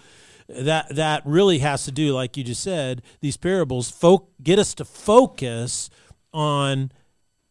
that 0.48 0.94
that 0.96 1.22
really 1.26 1.58
has 1.58 1.84
to 1.84 1.92
do, 1.92 2.14
like 2.14 2.38
you 2.38 2.44
just 2.44 2.62
said, 2.62 3.02
these 3.20 3.36
parables 3.36 3.90
folk 3.90 4.30
get 4.42 4.58
us 4.58 4.72
to 4.74 4.84
focus 4.86 5.90
on 6.32 6.90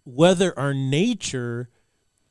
whether 0.03 0.57
our 0.57 0.73
nature 0.73 1.69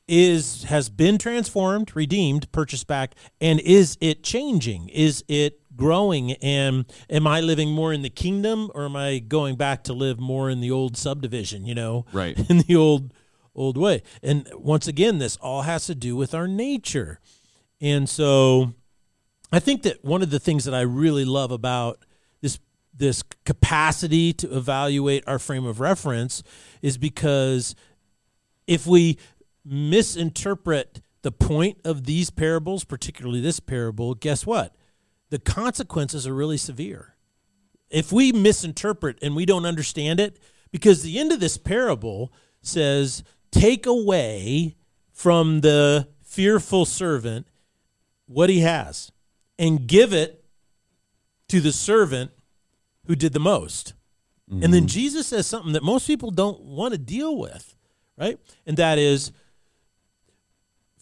is 0.07 0.63
has 0.63 0.89
been 0.89 1.17
transformed, 1.17 1.95
redeemed, 1.95 2.51
purchased 2.51 2.87
back, 2.87 3.15
and 3.41 3.59
is 3.59 3.97
it 3.99 4.23
changing? 4.23 4.89
Is 4.89 5.23
it 5.27 5.61
growing? 5.75 6.33
And 6.33 6.85
am 7.09 7.27
I 7.27 7.41
living 7.41 7.71
more 7.71 7.93
in 7.93 8.01
the 8.01 8.09
kingdom 8.09 8.71
or 8.73 8.85
am 8.85 8.95
I 8.95 9.19
going 9.19 9.55
back 9.55 9.83
to 9.85 9.93
live 9.93 10.19
more 10.19 10.49
in 10.49 10.61
the 10.61 10.71
old 10.71 10.97
subdivision, 10.97 11.65
you 11.65 11.75
know? 11.75 12.05
Right. 12.13 12.37
In 12.49 12.59
the 12.59 12.75
old 12.75 13.13
old 13.55 13.77
way. 13.77 14.03
And 14.21 14.47
once 14.53 14.87
again, 14.87 15.17
this 15.17 15.35
all 15.37 15.63
has 15.63 15.87
to 15.87 15.95
do 15.95 16.15
with 16.15 16.35
our 16.35 16.47
nature. 16.47 17.19
And 17.81 18.07
so 18.07 18.73
I 19.51 19.59
think 19.59 19.81
that 19.83 20.05
one 20.05 20.21
of 20.21 20.29
the 20.29 20.39
things 20.39 20.65
that 20.65 20.75
I 20.75 20.81
really 20.81 21.25
love 21.25 21.51
about 21.51 21.99
this 22.41 22.59
this 22.93 23.23
capacity 23.45 24.33
to 24.33 24.55
evaluate 24.55 25.23
our 25.27 25.39
frame 25.39 25.65
of 25.65 25.79
reference 25.79 26.43
is 26.81 26.97
because 26.97 27.75
if 28.67 28.85
we 28.85 29.17
misinterpret 29.67 31.01
the 31.21 31.31
point 31.31 31.79
of 31.83 32.05
these 32.05 32.29
parables, 32.29 32.83
particularly 32.83 33.41
this 33.41 33.59
parable, 33.59 34.13
guess 34.13 34.45
what? 34.45 34.75
The 35.29 35.39
consequences 35.39 36.25
are 36.25 36.33
really 36.33 36.57
severe. 36.57 37.15
If 37.89 38.11
we 38.11 38.31
misinterpret 38.31 39.17
and 39.21 39.35
we 39.35 39.45
don't 39.45 39.65
understand 39.65 40.19
it, 40.19 40.39
because 40.71 41.01
the 41.01 41.19
end 41.19 41.31
of 41.31 41.39
this 41.39 41.57
parable 41.57 42.31
says, 42.61 43.23
take 43.51 43.85
away 43.85 44.75
from 45.11 45.61
the 45.61 46.07
fearful 46.23 46.85
servant 46.85 47.47
what 48.27 48.49
he 48.49 48.59
has 48.59 49.11
and 49.57 49.87
give 49.87 50.13
it 50.13 50.45
to 51.49 51.59
the 51.61 51.71
servant 51.71 52.31
who 53.05 53.15
did 53.15 53.33
the 53.33 53.39
most. 53.39 53.93
And 54.49 54.73
then 54.73 54.83
mm-hmm. 54.83 54.87
Jesus 54.87 55.27
says 55.27 55.45
something 55.45 55.73
that 55.73 55.83
most 55.83 56.07
people 56.07 56.31
don't 56.31 56.61
want 56.61 56.93
to 56.93 56.97
deal 56.97 57.37
with, 57.37 57.75
right? 58.17 58.39
And 58.65 58.77
that 58.77 58.97
is 58.97 59.33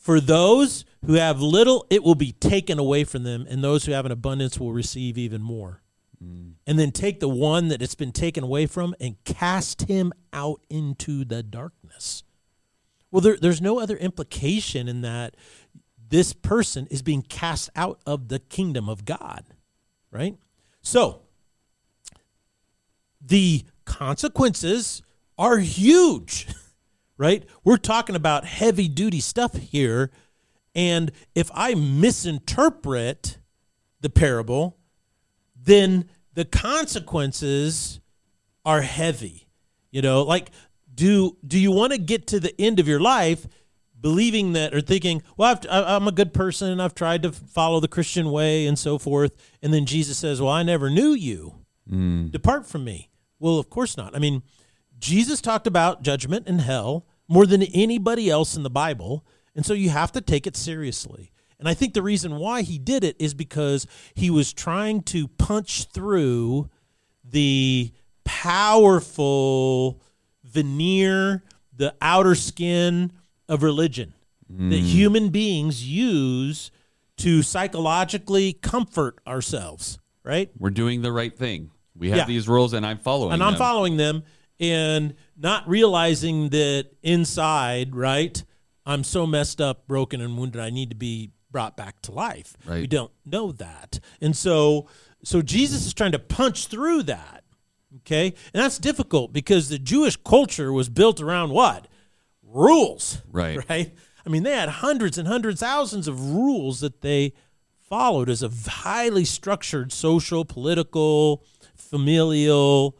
for 0.05 0.19
those 0.19 0.85
who 1.07 1.13
have 1.13 1.41
little, 1.41 1.87
it 1.89 2.03
will 2.03 2.13
be 2.13 2.31
taken 2.31 2.77
away 2.77 3.03
from 3.03 3.23
them, 3.23 3.47
and 3.49 3.63
those 3.63 3.85
who 3.85 3.91
have 3.91 4.05
an 4.05 4.11
abundance 4.11 4.59
will 4.59 4.71
receive 4.71 5.17
even 5.17 5.41
more. 5.41 5.81
Mm. 6.23 6.53
And 6.67 6.77
then 6.77 6.91
take 6.91 7.19
the 7.19 7.27
one 7.27 7.69
that 7.69 7.81
it's 7.81 7.95
been 7.95 8.11
taken 8.11 8.43
away 8.43 8.67
from 8.67 8.93
and 8.99 9.15
cast 9.23 9.87
him 9.87 10.13
out 10.31 10.61
into 10.69 11.25
the 11.25 11.41
darkness. 11.41 12.21
Well, 13.09 13.21
there, 13.21 13.35
there's 13.35 13.61
no 13.61 13.79
other 13.79 13.97
implication 13.97 14.87
in 14.87 15.01
that 15.01 15.37
this 16.09 16.33
person 16.33 16.85
is 16.91 17.01
being 17.01 17.23
cast 17.23 17.71
out 17.75 17.99
of 18.05 18.27
the 18.27 18.37
kingdom 18.37 18.87
of 18.87 19.05
God, 19.05 19.43
right? 20.11 20.37
So, 20.83 21.23
the 23.19 23.63
consequences 23.85 25.01
are 25.35 25.57
huge, 25.57 26.47
right? 27.17 27.45
We're 27.63 27.77
talking 27.77 28.15
about 28.15 28.45
heavy 28.45 28.87
duty 28.87 29.19
stuff 29.19 29.55
here. 29.55 30.11
And 30.73 31.11
if 31.33 31.49
I 31.53 31.73
misinterpret 31.75 33.37
the 34.01 34.09
parable, 34.09 34.77
then 35.55 36.09
the 36.33 36.45
consequences 36.45 37.99
are 38.65 38.81
heavy. 38.81 39.47
You 39.91 40.01
know, 40.01 40.23
like 40.23 40.51
do 40.93 41.37
do 41.45 41.57
you 41.57 41.71
want 41.71 41.93
to 41.93 41.99
get 41.99 42.27
to 42.27 42.39
the 42.39 42.59
end 42.59 42.79
of 42.79 42.87
your 42.87 42.99
life 42.99 43.47
believing 43.99 44.53
that 44.53 44.73
or 44.73 44.81
thinking, 44.81 45.23
well, 45.35 45.51
I've, 45.51 45.65
I'm 45.69 46.07
a 46.07 46.11
good 46.11 46.31
person, 46.33 46.69
and 46.69 46.79
I've 46.81 46.93
tried 46.93 47.23
to 47.23 47.31
follow 47.31 47.79
the 47.79 47.87
Christian 47.87 48.29
way 48.29 48.67
and 48.67 48.77
so 48.77 48.99
forth, 48.99 49.31
and 49.61 49.73
then 49.73 49.85
Jesus 49.85 50.17
says, 50.17 50.41
"Well, 50.41 50.51
I 50.51 50.63
never 50.63 50.89
knew 50.89 51.13
you. 51.13 51.55
Mm. 51.89 52.31
Depart 52.31 52.67
from 52.67 52.83
me." 52.83 53.09
Well, 53.39 53.57
of 53.57 53.69
course 53.69 53.97
not. 53.97 54.15
I 54.15 54.19
mean, 54.19 54.43
Jesus 55.05 55.39
talked 55.39 55.67
about 55.67 56.01
judgment 56.01 56.47
and 56.47 56.61
hell 56.61 57.05
more 57.27 57.45
than 57.45 57.61
anybody 57.61 58.27
else 58.27 58.55
in 58.57 58.63
the 58.63 58.71
Bible, 58.71 59.23
and 59.55 59.63
so 59.63 59.73
you 59.73 59.89
have 59.89 60.11
to 60.13 60.21
take 60.21 60.47
it 60.47 60.57
seriously. 60.57 61.31
And 61.59 61.69
I 61.69 61.75
think 61.75 61.93
the 61.93 62.01
reason 62.01 62.37
why 62.37 62.63
he 62.63 62.79
did 62.79 63.03
it 63.03 63.15
is 63.19 63.35
because 63.35 63.85
he 64.15 64.31
was 64.31 64.51
trying 64.51 65.03
to 65.03 65.27
punch 65.27 65.85
through 65.85 66.71
the 67.23 67.91
powerful 68.23 70.01
veneer, 70.43 71.43
the 71.71 71.93
outer 72.01 72.33
skin 72.33 73.11
of 73.47 73.61
religion 73.61 74.15
that 74.49 74.81
mm. 74.81 74.81
human 74.81 75.29
beings 75.29 75.87
use 75.87 76.71
to 77.17 77.43
psychologically 77.43 78.53
comfort 78.53 79.19
ourselves, 79.27 79.99
right? 80.23 80.49
We're 80.57 80.71
doing 80.71 81.03
the 81.03 81.11
right 81.11 81.35
thing. 81.37 81.69
We 81.95 82.09
have 82.09 82.17
Yeah. 82.17 82.25
these 82.25 82.47
rules, 82.47 82.73
and 82.73 82.85
I'm 82.85 82.97
following. 82.97 83.29
Them. 83.29 83.33
And 83.35 83.43
I'm 83.43 83.53
them. 83.53 83.59
following 83.59 83.97
them 83.97 84.23
and 84.59 85.15
not 85.37 85.67
realizing 85.67 86.49
that 86.49 86.87
inside, 87.03 87.95
right, 87.95 88.43
I'm 88.85 89.03
so 89.03 89.25
messed 89.27 89.59
up, 89.59 89.87
broken, 89.87 90.21
and 90.21 90.37
wounded. 90.37 90.61
I 90.61 90.69
need 90.69 90.89
to 90.89 90.95
be 90.95 91.31
brought 91.51 91.75
back 91.77 92.01
to 92.03 92.11
life. 92.11 92.55
Right. 92.65 92.81
We 92.81 92.87
don't 92.87 93.11
know 93.25 93.51
that, 93.53 93.99
and 94.21 94.35
so 94.35 94.87
so 95.23 95.41
Jesus 95.41 95.85
is 95.85 95.93
trying 95.93 96.11
to 96.11 96.19
punch 96.19 96.67
through 96.67 97.03
that. 97.03 97.43
Okay, 97.97 98.27
and 98.53 98.63
that's 98.63 98.77
difficult 98.77 99.31
because 99.33 99.69
the 99.69 99.79
Jewish 99.79 100.17
culture 100.17 100.71
was 100.71 100.89
built 100.89 101.21
around 101.21 101.49
what 101.51 101.87
rules, 102.43 103.21
Right. 103.31 103.59
Right. 103.69 103.93
I 104.25 104.29
mean, 104.29 104.41
they 104.43 104.53
had 104.53 104.69
hundreds 104.69 105.19
and 105.19 105.27
hundreds, 105.27 105.59
thousands 105.59 106.07
of 106.07 106.31
rules 106.33 106.79
that 106.79 107.01
they 107.01 107.33
followed 107.77 108.27
as 108.27 108.41
a 108.41 108.49
highly 108.49 109.23
structured 109.23 109.91
social, 109.91 110.43
political, 110.45 111.43
familial, 111.75 112.97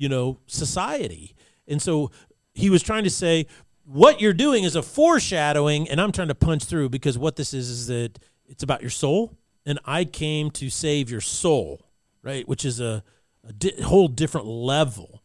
you 0.00 0.08
know, 0.08 0.38
society. 0.46 1.36
And 1.68 1.80
so 1.80 2.10
he 2.54 2.70
was 2.70 2.82
trying 2.82 3.04
to 3.04 3.10
say, 3.10 3.46
what 3.84 4.18
you're 4.18 4.32
doing 4.32 4.64
is 4.64 4.74
a 4.74 4.82
foreshadowing, 4.82 5.90
and 5.90 6.00
I'm 6.00 6.10
trying 6.10 6.28
to 6.28 6.34
punch 6.34 6.64
through 6.64 6.88
because 6.88 7.18
what 7.18 7.36
this 7.36 7.52
is 7.52 7.68
is 7.68 7.86
that 7.88 8.18
it's 8.46 8.62
about 8.62 8.80
your 8.80 8.90
soul, 8.90 9.36
and 9.66 9.78
I 9.84 10.06
came 10.06 10.50
to 10.52 10.70
save 10.70 11.10
your 11.10 11.20
soul, 11.20 11.82
right? 12.22 12.48
Which 12.48 12.64
is 12.64 12.80
a, 12.80 13.04
a 13.46 13.52
di- 13.52 13.82
whole 13.82 14.08
different 14.08 14.46
level. 14.46 15.22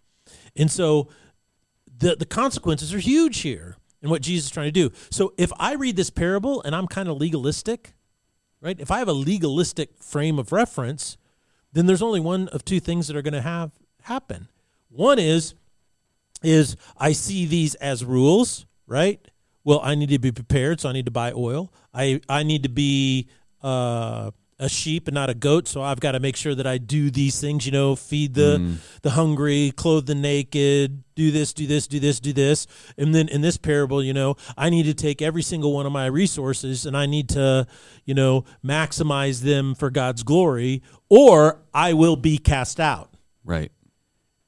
And 0.58 0.70
so 0.70 1.08
the 1.98 2.17
the 2.17 2.25
consequences 2.25 2.94
are 2.94 3.00
huge 3.00 3.39
here 3.39 3.77
in 4.01 4.10
what 4.10 4.22
Jesus 4.22 4.48
is 4.48 4.51
trying 4.51 4.67
to 4.67 4.72
do. 4.72 4.91
So 5.10 5.34
if 5.38 5.53
I 5.58 5.74
read 5.75 5.96
this 5.96 6.10
parable 6.10 6.62
and 6.63 6.75
I'm 6.75 6.88
kind 6.88 7.08
of 7.08 7.17
legalistic, 7.17 7.94
right? 8.60 8.77
If 8.77 8.91
I 8.91 9.00
have 9.00 9.08
a 9.08 9.13
legalistic 9.13 10.03
frame 10.03 10.38
of 10.38 10.51
reference, 10.51 11.17
then 11.72 11.86
there's 11.86 12.01
only 12.01 12.20
one 12.20 12.50
of 12.50 12.65
two 12.65 12.82
things 12.82 13.08
that 13.08 13.15
are 13.15 13.22
going 13.22 13.34
to 13.34 13.41
have 13.41 13.72
happen. 14.01 14.50
One 14.96 15.20
is 15.20 15.56
is 16.44 16.75
I 16.98 17.12
see 17.12 17.46
these 17.46 17.75
as 17.75 18.06
rules, 18.06 18.66
right? 18.88 19.20
Well, 19.64 19.82
I 19.84 19.96
need 19.96 20.10
to 20.10 20.20
be 20.20 20.32
prepared, 20.32 20.80
so 20.80 20.90
I 20.90 20.94
need 20.94 21.06
to 21.06 21.12
buy 21.12 21.34
oil. 21.36 21.74
I 21.94 22.22
I 22.30 22.44
need 22.44 22.64
to 22.64 22.70
be 22.70 23.28
uh, 23.62 24.32
a 24.58 24.70
sheep 24.70 25.08
and 25.08 25.16
not 25.16 25.30
a 25.30 25.34
goat, 25.34 25.68
so 25.68 25.82
I've 25.82 26.00
got 26.00 26.14
to 26.14 26.20
make 26.20 26.38
sure 26.38 26.56
that 26.56 26.68
I 26.68 26.78
do 26.78 27.10
these 27.10 27.42
things. 27.42 27.66
You 27.66 27.72
know, 27.72 27.96
feed 27.96 28.36
the 28.36 28.78
the 29.02 29.10
hungry, 29.12 29.74
clothe 29.75 30.06
the 30.06 30.16
naked, 30.16 31.04
do 31.16 31.32
this, 31.32 31.52
do 31.52 31.68
this, 31.68 31.88
do 31.88 32.00
this, 32.00 32.20
do 32.20 32.32
this. 32.32 32.68
And 32.98 33.14
then 33.14 33.28
in 33.28 33.42
this 33.42 33.58
parable, 33.58 34.04
you 34.04 34.14
know, 34.14 34.36
I 34.56 34.70
need 34.70 34.84
to 34.84 34.94
take 34.94 35.22
every 35.22 35.42
single 35.42 35.74
one 35.74 35.86
of 35.86 35.92
my 35.92 36.06
resources 36.06 36.86
and 36.86 36.96
I 36.96 37.06
need 37.06 37.30
to, 37.30 37.68
you 38.06 38.14
know, 38.14 38.46
maximize 38.64 39.42
them 39.42 39.75
for 39.75 39.90
God's 39.90 40.24
glory, 40.24 40.84
or 41.10 41.60
I 41.74 41.94
will 41.94 42.16
be 42.16 42.38
cast 42.38 42.80
out. 42.80 43.14
Right. 43.44 43.72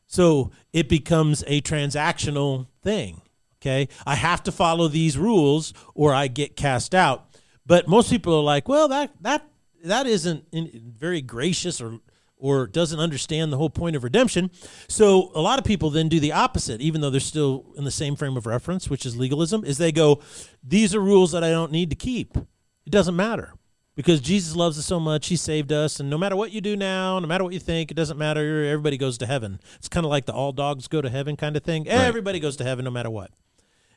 So 0.08 0.52
it 0.74 0.90
becomes 0.90 1.44
a 1.48 1.62
transactional 1.62 2.68
thing. 2.82 3.22
Okay. 3.62 3.90
I 4.06 4.16
have 4.16 4.44
to 4.44 4.52
follow 4.52 4.88
these 4.88 5.18
rules 5.18 5.74
or 5.94 6.14
I 6.14 6.28
get 6.28 6.56
cast 6.56 6.96
out. 6.96 7.26
But 7.66 7.88
most 7.88 8.10
people 8.10 8.34
are 8.36 8.44
like, 8.44 8.70
well, 8.70 8.88
that, 8.88 9.12
that, 9.22 9.46
that 9.84 10.08
isn't 10.08 10.46
very 10.54 11.22
gracious 11.22 11.82
or, 11.82 12.00
or 12.38 12.68
doesn't 12.68 13.00
understand 13.00 13.52
the 13.52 13.58
whole 13.58 13.70
point 13.70 13.96
of 13.96 14.04
redemption. 14.04 14.52
So 14.88 15.32
a 15.36 15.42
lot 15.42 15.60
of 15.60 15.66
people 15.66 15.90
then 15.90 16.08
do 16.08 16.20
the 16.20 16.32
opposite, 16.32 16.80
even 16.80 17.02
though 17.02 17.10
they're 17.10 17.20
still 17.20 17.66
in 17.76 17.84
the 17.84 17.92
same 17.92 18.16
frame 18.16 18.38
of 18.38 18.46
reference, 18.46 18.90
which 18.90 19.06
is 19.06 19.18
legalism, 19.18 19.66
is 19.66 19.78
they 19.78 19.92
go, 19.92 20.22
these 20.64 20.96
are 20.96 21.02
rules 21.02 21.34
that 21.34 21.44
I 21.44 21.50
don't 21.50 21.72
need 21.72 21.90
to 21.90 21.96
keep. 21.96 22.38
It 22.38 22.92
doesn't 22.92 23.16
matter 23.16 23.57
because 23.98 24.22
Jesus 24.22 24.56
loves 24.56 24.78
us 24.78 24.86
so 24.86 25.00
much. 25.00 25.26
He 25.26 25.36
saved 25.36 25.72
us. 25.72 26.00
And 26.00 26.08
no 26.08 26.20
matter 26.20 26.36
what 26.36 26.52
you 26.52 26.62
do 26.62 26.78
now, 26.78 27.18
no 27.18 27.28
matter 27.28 27.44
what 27.44 27.52
you 27.54 27.60
think, 27.60 27.90
it 27.90 27.96
doesn't 27.96 28.18
matter. 28.18 28.64
Everybody 28.64 28.96
goes 28.96 29.18
to 29.18 29.26
heaven. 29.26 29.60
It's 29.76 29.90
kind 29.90 30.06
of 30.06 30.12
like 30.12 30.28
the 30.28 30.34
all 30.34 30.52
dogs 30.52 30.88
go 30.88 31.02
to 31.02 31.10
heaven 31.10 31.36
kind 31.36 31.58
of 31.58 31.64
thing. 31.64 31.88
Everybody 31.88 32.40
goes 32.40 32.56
to 32.58 32.64
heaven 32.64 32.86
no 32.86 32.92
matter 32.92 33.10
what. 33.10 33.32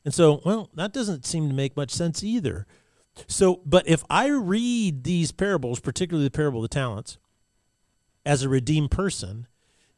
And 0.03 0.15
so, 0.15 0.41
well, 0.43 0.71
that 0.75 0.95
doesn't 0.95 1.27
seem 1.27 1.51
to 1.51 1.55
make 1.55 1.77
much 1.77 1.91
sense 1.91 2.25
either. 2.25 2.67
So, 3.27 3.61
but 3.67 3.87
if 3.87 4.03
I 4.09 4.29
read 4.29 5.05
these 5.05 5.33
parables, 5.33 5.81
particularly 5.81 6.27
the 6.27 6.31
parable 6.31 6.65
of 6.65 6.71
the 6.71 6.75
talents, 6.75 7.19
as 8.25 8.43
a 8.43 8.49
redeemed 8.49 8.91
person, 8.91 9.47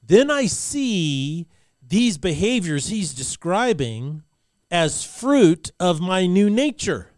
then 0.03 0.33
I 0.33 0.47
see 0.47 1.47
these 1.81 2.19
behaviors 2.19 2.89
he's 2.89 3.15
describing 3.15 4.25
as 4.69 5.05
fruit 5.05 5.71
of 5.79 6.01
my 6.01 6.27
new 6.27 6.51
nature. 6.51 7.12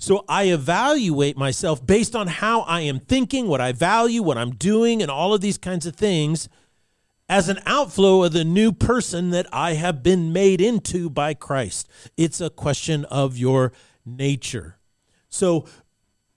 So 0.00 0.24
I 0.30 0.44
evaluate 0.44 1.36
myself 1.36 1.86
based 1.86 2.16
on 2.16 2.26
how 2.26 2.62
I 2.62 2.80
am 2.80 3.00
thinking, 3.00 3.48
what 3.48 3.60
I 3.60 3.72
value, 3.72 4.22
what 4.22 4.38
I'm 4.38 4.52
doing, 4.52 5.02
and 5.02 5.10
all 5.10 5.34
of 5.34 5.42
these 5.42 5.58
kinds 5.58 5.84
of 5.84 5.94
things 5.94 6.48
as 7.28 7.50
an 7.50 7.58
outflow 7.66 8.24
of 8.24 8.32
the 8.32 8.42
new 8.42 8.72
person 8.72 9.28
that 9.30 9.46
I 9.52 9.74
have 9.74 10.02
been 10.02 10.32
made 10.32 10.62
into 10.62 11.10
by 11.10 11.34
Christ. 11.34 11.86
It's 12.16 12.40
a 12.40 12.48
question 12.48 13.04
of 13.04 13.36
your 13.36 13.72
nature. 14.06 14.78
So 15.28 15.66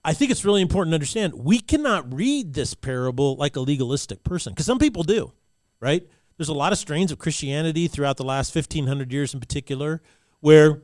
I 0.03 0.11
think 0.11 0.29
it's 0.29 0.43
really 0.43 0.61
important 0.61 0.91
to 0.91 0.95
understand 0.95 1.33
we 1.33 1.59
cannot 1.59 2.13
read 2.13 2.53
this 2.55 2.73
parable 2.73 3.37
like 3.37 3.55
a 3.55 3.61
legalistic 3.61 4.25
person 4.25 4.51
because 4.51 4.65
some 4.65 4.77
people 4.77 5.03
do, 5.03 5.31
right? 5.79 6.05
There's 6.37 6.49
a 6.49 6.53
lot 6.53 6.73
of 6.73 6.77
strains 6.77 7.13
of 7.13 7.17
Christianity 7.17 7.87
throughout 7.87 8.17
the 8.17 8.25
last 8.25 8.53
1500 8.53 9.13
years 9.13 9.33
in 9.33 9.39
particular 9.39 10.01
where 10.41 10.81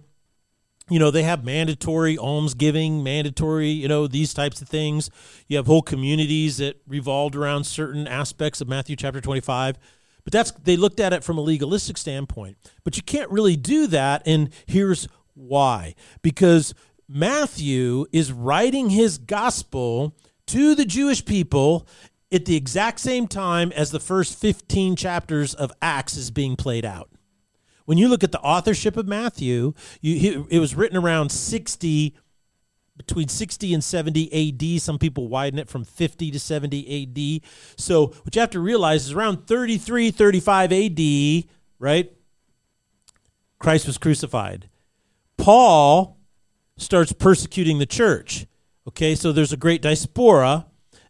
you 0.89 0.99
know 0.99 1.11
they 1.11 1.23
have 1.23 1.43
mandatory 1.43 2.17
almsgiving 2.17 3.03
mandatory 3.03 3.69
you 3.69 3.87
know 3.87 4.07
these 4.07 4.33
types 4.33 4.61
of 4.61 4.67
things. 4.67 5.09
You 5.47 5.57
have 5.57 5.67
whole 5.67 5.81
communities 5.81 6.57
that 6.57 6.81
revolved 6.87 7.35
around 7.35 7.65
certain 7.65 8.07
aspects 8.07 8.61
of 8.61 8.67
matthew 8.67 8.95
chapter 8.95 9.21
25 9.21 9.77
but 10.23 10.33
that's 10.33 10.51
they 10.51 10.77
looked 10.77 10.99
at 10.99 11.13
it 11.13 11.23
from 11.23 11.37
a 11.37 11.41
legalistic 11.41 11.97
standpoint. 11.97 12.57
But 12.83 12.97
you 12.97 13.03
can't 13.03 13.29
really 13.31 13.55
do 13.55 13.87
that 13.87 14.21
and 14.25 14.49
here's 14.65 15.07
why. 15.33 15.95
Because 16.21 16.73
matthew 17.07 18.05
is 18.11 18.31
writing 18.31 18.91
his 18.91 19.17
gospel 19.17 20.15
to 20.47 20.75
the 20.75 20.85
jewish 20.85 21.25
people 21.25 21.87
at 22.31 22.45
the 22.45 22.55
exact 22.55 22.99
same 22.99 23.27
time 23.27 23.71
as 23.71 23.89
the 23.89 23.99
first 23.99 24.37
15 24.37 24.95
chapters 24.95 25.55
of 25.55 25.71
acts 25.81 26.15
is 26.15 26.29
being 26.29 26.55
played 26.55 26.85
out 26.85 27.09
when 27.89 27.97
you 27.97 28.07
look 28.07 28.23
at 28.23 28.31
the 28.31 28.39
authorship 28.41 28.97
of 28.97 29.07
Matthew, 29.07 29.73
you, 29.99 30.45
it 30.51 30.59
was 30.59 30.75
written 30.75 30.95
around 30.95 31.31
60, 31.31 32.15
between 32.95 33.27
60 33.27 33.73
and 33.73 33.83
70 33.83 34.75
AD. 34.75 34.79
Some 34.79 34.99
people 34.99 35.27
widen 35.27 35.57
it 35.57 35.67
from 35.67 35.83
50 35.83 36.29
to 36.29 36.39
70 36.39 37.41
AD. 37.41 37.49
So 37.79 38.09
what 38.21 38.35
you 38.35 38.41
have 38.41 38.51
to 38.51 38.59
realize 38.59 39.07
is 39.07 39.13
around 39.13 39.47
33, 39.47 40.11
35 40.11 40.71
AD, 40.71 41.45
right? 41.79 42.13
Christ 43.57 43.87
was 43.87 43.97
crucified. 43.97 44.69
Paul 45.37 46.19
starts 46.77 47.11
persecuting 47.11 47.79
the 47.79 47.87
church. 47.87 48.45
Okay, 48.87 49.15
so 49.15 49.31
there's 49.31 49.51
a 49.51 49.57
great 49.57 49.81
diaspora 49.81 50.67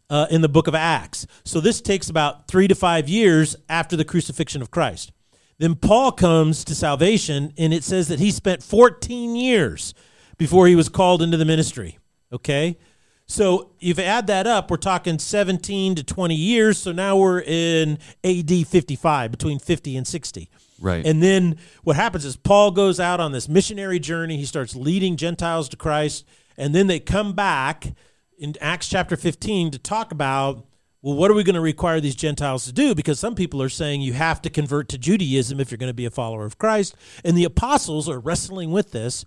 uh, 0.08 0.28
in 0.30 0.40
the 0.40 0.48
book 0.48 0.66
of 0.66 0.74
Acts. 0.74 1.26
So 1.44 1.60
this 1.60 1.82
takes 1.82 2.08
about 2.08 2.48
three 2.48 2.68
to 2.68 2.74
five 2.74 3.06
years 3.06 3.54
after 3.68 3.98
the 3.98 4.04
crucifixion 4.06 4.62
of 4.62 4.70
Christ. 4.70 5.12
Then 5.60 5.74
Paul 5.74 6.12
comes 6.12 6.64
to 6.64 6.74
salvation, 6.74 7.52
and 7.58 7.74
it 7.74 7.84
says 7.84 8.08
that 8.08 8.18
he 8.18 8.30
spent 8.30 8.62
14 8.62 9.36
years 9.36 9.92
before 10.38 10.66
he 10.66 10.74
was 10.74 10.88
called 10.88 11.20
into 11.20 11.36
the 11.36 11.44
ministry. 11.44 11.98
Okay? 12.32 12.78
So 13.26 13.72
if 13.78 13.98
you 13.98 14.04
add 14.04 14.26
that 14.28 14.46
up, 14.46 14.70
we're 14.70 14.78
talking 14.78 15.18
17 15.18 15.96
to 15.96 16.02
20 16.02 16.34
years. 16.34 16.78
So 16.78 16.92
now 16.92 17.18
we're 17.18 17.42
in 17.42 17.98
AD 18.24 18.66
55, 18.66 19.30
between 19.30 19.58
50 19.58 19.98
and 19.98 20.06
60. 20.06 20.48
Right. 20.80 21.04
And 21.06 21.22
then 21.22 21.58
what 21.84 21.94
happens 21.94 22.24
is 22.24 22.36
Paul 22.36 22.70
goes 22.70 22.98
out 22.98 23.20
on 23.20 23.32
this 23.32 23.46
missionary 23.46 23.98
journey. 23.98 24.38
He 24.38 24.46
starts 24.46 24.74
leading 24.74 25.16
Gentiles 25.16 25.68
to 25.68 25.76
Christ. 25.76 26.24
And 26.56 26.74
then 26.74 26.86
they 26.86 27.00
come 27.00 27.34
back 27.34 27.92
in 28.38 28.54
Acts 28.62 28.88
chapter 28.88 29.14
15 29.14 29.72
to 29.72 29.78
talk 29.78 30.10
about 30.10 30.64
well, 31.02 31.14
what 31.14 31.30
are 31.30 31.34
we 31.34 31.44
going 31.44 31.54
to 31.54 31.60
require 31.60 32.00
these 32.00 32.14
Gentiles 32.14 32.66
to 32.66 32.72
do? 32.72 32.94
Because 32.94 33.18
some 33.18 33.34
people 33.34 33.62
are 33.62 33.70
saying 33.70 34.02
you 34.02 34.12
have 34.12 34.42
to 34.42 34.50
convert 34.50 34.88
to 34.90 34.98
Judaism 34.98 35.58
if 35.58 35.70
you're 35.70 35.78
going 35.78 35.88
to 35.90 35.94
be 35.94 36.04
a 36.04 36.10
follower 36.10 36.44
of 36.44 36.58
Christ. 36.58 36.94
And 37.24 37.36
the 37.36 37.44
apostles 37.44 38.08
are 38.08 38.18
wrestling 38.18 38.70
with 38.70 38.92
this. 38.92 39.24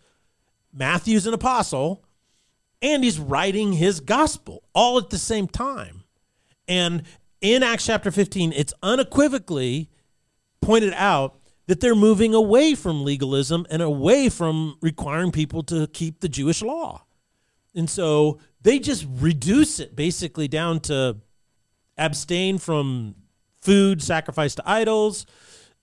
Matthew's 0.71 1.25
an 1.25 1.33
apostle, 1.33 2.03
and 2.81 3.03
he's 3.03 3.19
writing 3.19 3.73
his 3.73 3.99
gospel 3.99 4.63
all 4.73 4.97
at 4.97 5.09
the 5.09 5.17
same 5.17 5.47
time. 5.47 6.03
And 6.67 7.03
in 7.41 7.63
Acts 7.63 7.85
chapter 7.85 8.11
15, 8.11 8.53
it's 8.53 8.73
unequivocally 8.83 9.89
pointed 10.61 10.93
out 10.93 11.39
that 11.67 11.79
they're 11.79 11.95
moving 11.95 12.33
away 12.33 12.75
from 12.75 13.03
legalism 13.03 13.65
and 13.69 13.81
away 13.81 14.29
from 14.29 14.77
requiring 14.81 15.31
people 15.31 15.63
to 15.63 15.87
keep 15.87 16.19
the 16.19 16.29
Jewish 16.29 16.61
law. 16.61 17.05
And 17.75 17.89
so 17.89 18.39
they 18.61 18.79
just 18.79 19.05
reduce 19.09 19.79
it 19.79 19.95
basically 19.95 20.47
down 20.47 20.79
to 20.81 21.17
abstain 21.97 22.57
from 22.57 23.15
food 23.61 24.01
sacrificed 24.01 24.57
to 24.57 24.63
idols, 24.69 25.25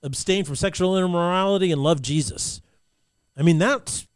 abstain 0.02 0.44
from 0.44 0.56
sexual 0.56 0.96
immorality, 0.98 1.70
and 1.72 1.82
love 1.82 2.02
Jesus. 2.02 2.60
I 3.36 3.42
mean, 3.42 3.58
that's 3.58 4.06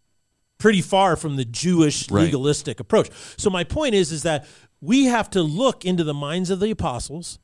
pretty 0.58 0.82
far 0.82 1.16
from 1.16 1.36
the 1.36 1.44
Jewish 1.44 2.10
Right. 2.10 2.24
legalistic 2.24 2.80
approach. 2.80 3.10
So 3.36 3.50
my 3.50 3.64
point 3.64 3.94
is, 3.94 4.12
is 4.12 4.22
that 4.22 4.46
we 4.80 5.04
have 5.06 5.30
to 5.30 5.42
look 5.42 5.84
into 5.84 6.04
the 6.04 6.14
minds 6.14 6.50
of 6.50 6.60
the 6.60 6.70
apostles 6.70 7.38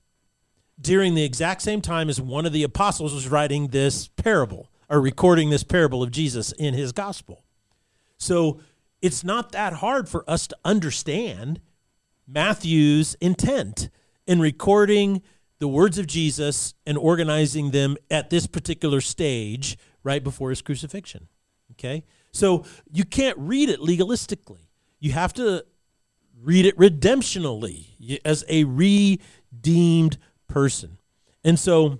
during 0.80 1.14
the 1.14 1.24
exact 1.24 1.62
same 1.62 1.80
time 1.80 2.08
as 2.08 2.20
one 2.20 2.46
of 2.46 2.52
the 2.52 2.62
apostles 2.62 3.12
was 3.14 3.28
writing 3.28 3.68
this 3.68 4.08
parable 4.08 4.68
or 4.88 5.00
recording 5.00 5.50
this 5.50 5.62
parable 5.64 6.02
of 6.02 6.10
Jesus 6.10 6.52
in 6.52 6.74
his 6.74 6.92
gospel. 6.92 7.44
So 8.16 8.60
it's 9.02 9.22
not 9.24 9.52
that 9.52 9.74
hard 9.74 10.08
for 10.08 10.28
us 10.28 10.46
to 10.48 10.56
understand 10.64 11.60
Matthew's 12.26 13.14
intent 13.20 13.90
in 14.30 14.38
recording 14.38 15.22
the 15.58 15.66
words 15.66 15.98
of 15.98 16.06
Jesus 16.06 16.72
and 16.86 16.96
organizing 16.96 17.72
them 17.72 17.96
at 18.12 18.30
this 18.30 18.46
particular 18.46 19.00
stage 19.00 19.76
right 20.04 20.22
before 20.22 20.50
his 20.50 20.62
crucifixion. 20.62 21.26
Okay? 21.72 22.04
So 22.30 22.64
you 22.92 23.04
can't 23.04 23.36
read 23.36 23.68
it 23.68 23.80
legalistically. 23.80 24.68
You 25.00 25.10
have 25.10 25.32
to 25.34 25.64
read 26.40 26.64
it 26.64 26.76
redemptionally 26.78 28.20
as 28.24 28.44
a 28.48 28.62
redeemed 28.62 30.16
person. 30.46 30.98
And 31.42 31.58
so 31.58 31.98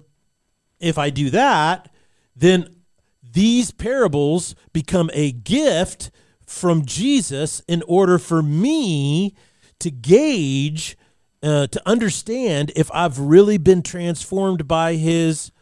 if 0.79 0.99
I 0.99 1.11
do 1.11 1.31
that, 1.31 1.93
then 2.37 2.77
these 3.25 3.73
parables 3.73 4.55
become 4.73 5.11
a 5.15 5.33
gift 5.33 6.13
from 6.47 6.87
Jesus 6.87 7.61
in 7.67 7.83
order 7.89 8.21
for 8.21 8.41
me 8.41 9.35
to 9.81 9.91
gauge, 9.91 10.97
uh, 11.43 11.67
to 11.69 11.83
understand 11.87 12.73
if 12.77 12.91
I've 12.93 13.19
really 13.19 13.59
been 13.59 13.83
transformed 13.83 14.69
by 14.69 14.95
his 14.95 15.53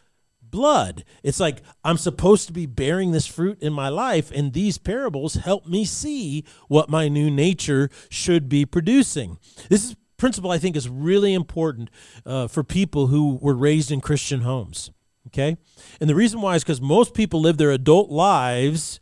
blood. 0.42 1.04
It's 1.22 1.40
like 1.40 1.62
I'm 1.84 1.98
supposed 1.98 2.46
to 2.46 2.52
be 2.52 2.66
bearing 2.66 3.12
this 3.12 3.26
fruit 3.26 3.58
in 3.60 3.72
my 3.72 3.88
life, 3.88 4.30
and 4.30 4.52
these 4.52 4.78
parables 4.78 5.34
help 5.34 5.66
me 5.66 5.84
see 5.84 6.44
what 6.68 6.90
my 6.90 7.08
new 7.08 7.30
nature 7.30 7.90
should 8.10 8.48
be 8.48 8.64
producing. 8.64 9.38
This 9.68 9.84
is 9.84 9.96
principle 10.16 10.50
I 10.50 10.58
think 10.58 10.76
is 10.76 10.88
really 10.88 11.32
important 11.32 11.90
uh, 12.26 12.48
for 12.48 12.64
people 12.64 13.06
who 13.08 13.38
were 13.40 13.54
raised 13.54 13.90
in 13.90 14.00
Christian 14.00 14.40
homes. 14.40 14.90
Okay, 15.28 15.58
and 16.00 16.08
the 16.08 16.14
reason 16.14 16.40
why 16.40 16.54
is 16.54 16.64
because 16.64 16.80
most 16.80 17.12
people 17.12 17.40
live 17.40 17.58
their 17.58 17.70
adult 17.70 18.10
lives 18.10 18.98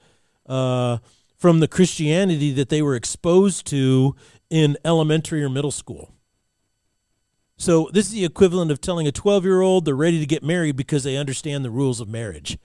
uh, 0.46 0.98
from 1.36 1.60
the 1.60 1.68
Christianity 1.68 2.52
that 2.52 2.68
they 2.68 2.82
were 2.82 2.96
exposed 2.96 3.66
to 3.68 4.16
in 4.50 4.76
elementary 4.84 5.44
or 5.44 5.48
middle 5.48 5.70
school. 5.70 6.15
So 7.58 7.88
this 7.92 8.06
is 8.06 8.12
the 8.12 8.24
equivalent 8.24 8.70
of 8.70 8.80
telling 8.80 9.08
a 9.08 9.12
12-year-old 9.12 9.84
they're 9.84 9.94
ready 9.94 10.20
to 10.20 10.26
get 10.26 10.42
married 10.42 10.76
because 10.76 11.04
they 11.04 11.16
understand 11.16 11.64
the 11.64 11.70
rules 11.70 12.00
of 12.00 12.08
marriage. 12.08 12.58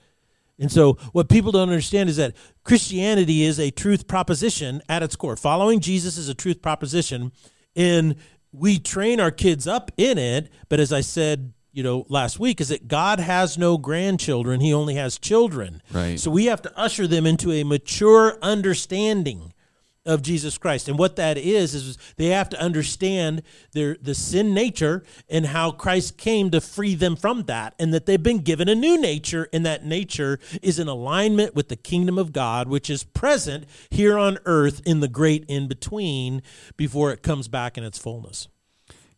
And 0.58 0.70
so 0.70 0.94
what 1.12 1.28
people 1.28 1.50
don't 1.50 1.68
understand 1.68 2.08
is 2.08 2.16
that 2.16 2.36
Christianity 2.62 3.42
is 3.42 3.58
a 3.58 3.70
truth 3.70 4.06
proposition 4.06 4.82
at 4.88 5.02
its 5.02 5.16
core. 5.16 5.36
Following 5.36 5.80
Jesus 5.80 6.18
is 6.18 6.28
a 6.28 6.34
truth 6.34 6.60
proposition 6.60 7.32
and 7.74 8.16
we 8.52 8.78
train 8.78 9.18
our 9.18 9.30
kids 9.30 9.66
up 9.66 9.90
in 9.96 10.18
it, 10.18 10.50
but 10.68 10.78
as 10.78 10.92
I 10.92 11.00
said, 11.00 11.54
you 11.72 11.82
know, 11.82 12.04
last 12.10 12.38
week 12.38 12.60
is 12.60 12.68
that 12.68 12.86
God 12.86 13.18
has 13.18 13.56
no 13.56 13.78
grandchildren, 13.78 14.60
he 14.60 14.74
only 14.74 14.94
has 14.96 15.18
children. 15.18 15.80
Right. 15.90 16.20
So 16.20 16.30
we 16.30 16.44
have 16.46 16.60
to 16.62 16.78
usher 16.78 17.06
them 17.06 17.26
into 17.26 17.50
a 17.50 17.64
mature 17.64 18.38
understanding 18.42 19.51
of 20.04 20.22
Jesus 20.22 20.58
Christ. 20.58 20.88
And 20.88 20.98
what 20.98 21.16
that 21.16 21.38
is 21.38 21.74
is 21.74 21.96
they 22.16 22.26
have 22.26 22.48
to 22.50 22.60
understand 22.60 23.42
their 23.72 23.96
the 24.00 24.14
sin 24.14 24.52
nature 24.52 25.04
and 25.28 25.46
how 25.46 25.70
Christ 25.70 26.16
came 26.16 26.50
to 26.50 26.60
free 26.60 26.94
them 26.94 27.14
from 27.14 27.44
that 27.44 27.74
and 27.78 27.94
that 27.94 28.06
they've 28.06 28.22
been 28.22 28.40
given 28.40 28.68
a 28.68 28.74
new 28.74 29.00
nature 29.00 29.48
and 29.52 29.64
that 29.64 29.84
nature 29.84 30.38
is 30.60 30.78
in 30.78 30.88
alignment 30.88 31.54
with 31.54 31.68
the 31.68 31.76
kingdom 31.76 32.18
of 32.18 32.32
God 32.32 32.68
which 32.68 32.90
is 32.90 33.04
present 33.04 33.64
here 33.90 34.18
on 34.18 34.38
earth 34.44 34.82
in 34.84 35.00
the 35.00 35.08
great 35.08 35.44
in 35.46 35.68
between 35.68 36.42
before 36.76 37.12
it 37.12 37.22
comes 37.22 37.46
back 37.46 37.78
in 37.78 37.84
its 37.84 37.98
fullness. 37.98 38.48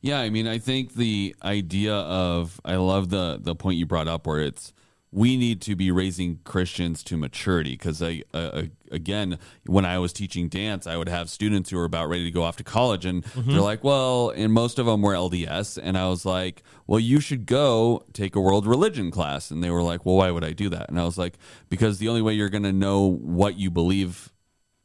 Yeah, 0.03 0.21
I 0.21 0.29
mean, 0.29 0.47
I 0.47 0.59
think 0.59 0.95
the 0.95 1.35
idea 1.43 1.95
of 1.95 2.61
I 2.63 2.77
love 2.77 3.09
the 3.09 3.39
the 3.41 3.55
point 3.55 3.79
you 3.79 3.87
brought 3.87 4.09
up 4.09 4.27
where 4.27 4.41
it's 4.41 4.75
we 5.15 5.37
need 5.37 5.63
to 5.63 5.77
be 5.77 5.93
raising 5.93 6.41
Christians 6.43 7.05
to 7.05 7.17
maturity 7.17 7.73
because 7.73 8.03
I 8.03 8.25
uh, 8.35 8.65
again 8.91 9.39
when 9.65 9.85
I 9.85 9.99
was 10.01 10.13
teaching 10.13 10.49
dance 10.49 10.89
I 10.89 10.97
would 10.97 11.09
have 11.09 11.31
students 11.31 11.71
who 11.71 11.77
were 11.77 11.85
about 11.85 12.09
ready 12.09 12.25
to 12.25 12.33
go 12.33 12.43
off 12.43 12.57
to 12.57 12.65
college 12.65 13.07
and 13.07 13.23
they're 13.23 13.61
like 13.61 13.85
well 13.85 14.31
and 14.31 14.53
most 14.53 14.81
of 14.81 14.87
them 14.87 15.03
were 15.03 15.13
LDS 15.13 15.79
and 15.81 15.97
I 15.97 16.09
was 16.09 16.27
like 16.27 16.65
well 16.89 16.99
you 16.99 17.21
should 17.21 17.47
go 17.47 18.05
take 18.13 18.35
a 18.35 18.41
world 18.41 18.67
religion 18.67 19.13
class 19.13 19.53
and 19.53 19.63
they 19.63 19.71
were 19.71 19.83
like 19.83 20.05
well 20.05 20.17
why 20.17 20.33
would 20.33 20.43
I 20.45 20.51
do 20.51 20.69
that? 20.71 20.89
And 20.89 20.99
I 20.99 21.05
was 21.05 21.17
like 21.17 21.39
because 21.69 21.99
the 21.99 22.09
only 22.09 22.21
way 22.21 22.35
you're 22.35 22.49
going 22.49 22.65
to 22.65 22.73
know 22.73 23.09
what 23.09 23.57
you 23.57 23.71
believe 23.71 24.33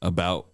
about 0.03 0.48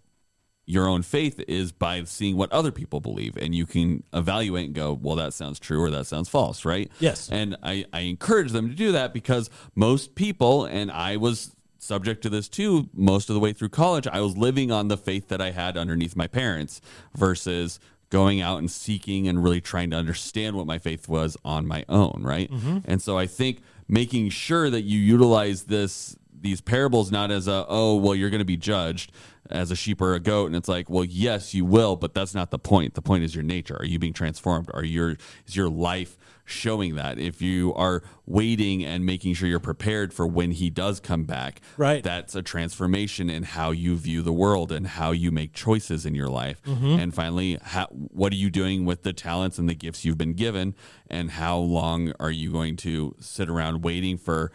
your 0.65 0.87
own 0.87 1.03
faith 1.03 1.39
is 1.47 1.71
by 1.71 2.03
seeing 2.05 2.37
what 2.37 2.51
other 2.51 2.71
people 2.71 2.99
believe. 2.99 3.37
And 3.37 3.53
you 3.53 3.65
can 3.65 4.03
evaluate 4.13 4.65
and 4.65 4.75
go 4.75 4.93
well 4.93 5.15
that 5.17 5.33
sounds 5.33 5.59
true 5.59 5.81
or 5.81 5.91
that 5.91 6.07
sounds 6.07 6.29
false 6.29 6.65
right? 6.65 6.91
Yes. 6.99 7.29
and 7.29 7.55
i, 7.63 7.85
I 7.93 8.01
encourage 8.01 8.51
them 8.51 8.69
to 8.69 8.75
do 8.75 8.91
that 8.91 9.13
because 9.13 9.49
most 9.75 10.15
people 10.15 10.65
and 10.65 10.91
i 10.91 11.17
was 11.17 11.55
subject 11.77 12.21
to 12.23 12.29
this 12.29 12.47
too 12.49 12.89
most 12.93 13.29
of 13.29 13.33
the 13.33 13.39
way 13.39 13.53
through 13.53 13.69
college 13.69 14.07
i 14.07 14.19
was 14.19 14.37
living 14.37 14.71
on 14.71 14.87
the 14.87 14.97
faith 14.97 15.27
that 15.27 15.41
i 15.41 15.51
had 15.51 15.77
underneath 15.77 16.15
my 16.15 16.27
parents 16.27 16.81
versus 17.15 17.79
going 18.09 18.41
out 18.41 18.59
and 18.59 18.71
seeking 18.71 19.27
and 19.27 19.43
really 19.43 19.61
trying 19.61 19.89
to 19.91 19.97
understand 19.97 20.55
what 20.55 20.65
my 20.65 20.77
faith 20.77 21.07
was 21.07 21.35
on 21.43 21.67
my 21.67 21.83
own 21.89 22.21
right? 22.23 22.51
Mm-hmm. 22.51 22.79
And 22.85 23.01
so 23.01 23.17
i 23.17 23.27
think 23.27 23.61
making 23.87 24.29
sure 24.29 24.69
that 24.69 24.81
you 24.81 24.99
utilize 24.99 25.63
this 25.63 26.15
these 26.41 26.61
parables 26.61 27.11
not 27.11 27.31
as 27.31 27.47
a 27.47 27.65
oh 27.67 27.95
well 27.95 28.15
you're 28.15 28.29
going 28.29 28.39
to 28.39 28.45
be 28.45 28.57
judged 28.57 29.11
as 29.49 29.71
a 29.71 29.75
sheep 29.75 30.01
or 30.01 30.13
a 30.15 30.19
goat 30.19 30.47
and 30.47 30.55
it's 30.55 30.67
like 30.67 30.89
well 30.89 31.03
yes 31.05 31.53
you 31.53 31.63
will 31.65 31.95
but 31.95 32.13
that's 32.13 32.33
not 32.33 32.51
the 32.51 32.59
point. 32.59 32.93
The 32.95 33.01
point 33.01 33.23
is 33.23 33.35
your 33.35 33.43
nature. 33.43 33.77
Are 33.77 33.85
you 33.85 33.99
being 33.99 34.13
transformed? 34.13 34.69
Are 34.73 34.83
your 34.83 35.17
is 35.45 35.55
your 35.55 35.69
life 35.69 36.17
showing 36.47 36.95
that? 36.95 37.17
If 37.17 37.41
you 37.41 37.73
are 37.73 38.03
waiting 38.25 38.83
and 38.85 39.05
making 39.05 39.33
sure 39.33 39.47
you're 39.47 39.59
prepared 39.59 40.13
for 40.13 40.25
when 40.27 40.51
he 40.51 40.69
does 40.69 40.99
come 40.99 41.23
back 41.23 41.61
Right. 41.77 42.03
that's 42.03 42.35
a 42.35 42.41
transformation 42.41 43.29
in 43.29 43.43
how 43.43 43.71
you 43.71 43.95
view 43.97 44.21
the 44.21 44.33
world 44.33 44.71
and 44.71 44.85
how 44.87 45.11
you 45.11 45.31
make 45.31 45.53
choices 45.53 46.05
in 46.05 46.15
your 46.15 46.29
life. 46.29 46.61
Mm-hmm. 46.63 46.99
And 46.99 47.13
finally 47.13 47.57
how, 47.61 47.87
what 47.87 48.31
are 48.33 48.37
you 48.37 48.49
doing 48.49 48.85
with 48.85 49.03
the 49.03 49.13
talents 49.13 49.57
and 49.59 49.67
the 49.69 49.75
gifts 49.75 50.05
you've 50.05 50.17
been 50.17 50.33
given 50.33 50.75
and 51.09 51.31
how 51.31 51.57
long 51.57 52.13
are 52.19 52.31
you 52.31 52.51
going 52.51 52.75
to 52.77 53.15
sit 53.19 53.49
around 53.49 53.83
waiting 53.83 54.17
for 54.17 54.51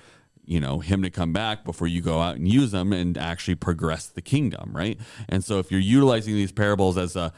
you 0.50 0.60
know 0.60 0.80
him 0.80 1.02
to 1.02 1.10
come 1.10 1.32
back 1.32 1.64
before 1.64 1.86
you 1.86 2.02
go 2.02 2.20
out 2.20 2.34
and 2.34 2.48
use 2.48 2.72
them 2.72 2.92
and 2.92 3.16
actually 3.16 3.54
progress 3.54 4.06
the 4.06 4.20
kingdom 4.20 4.70
right 4.74 4.98
and 5.28 5.44
so 5.44 5.58
if 5.58 5.70
you're 5.70 5.80
utilizing 5.80 6.34
these 6.34 6.52
parables 6.52 6.98
as 6.98 7.14
a 7.14 7.32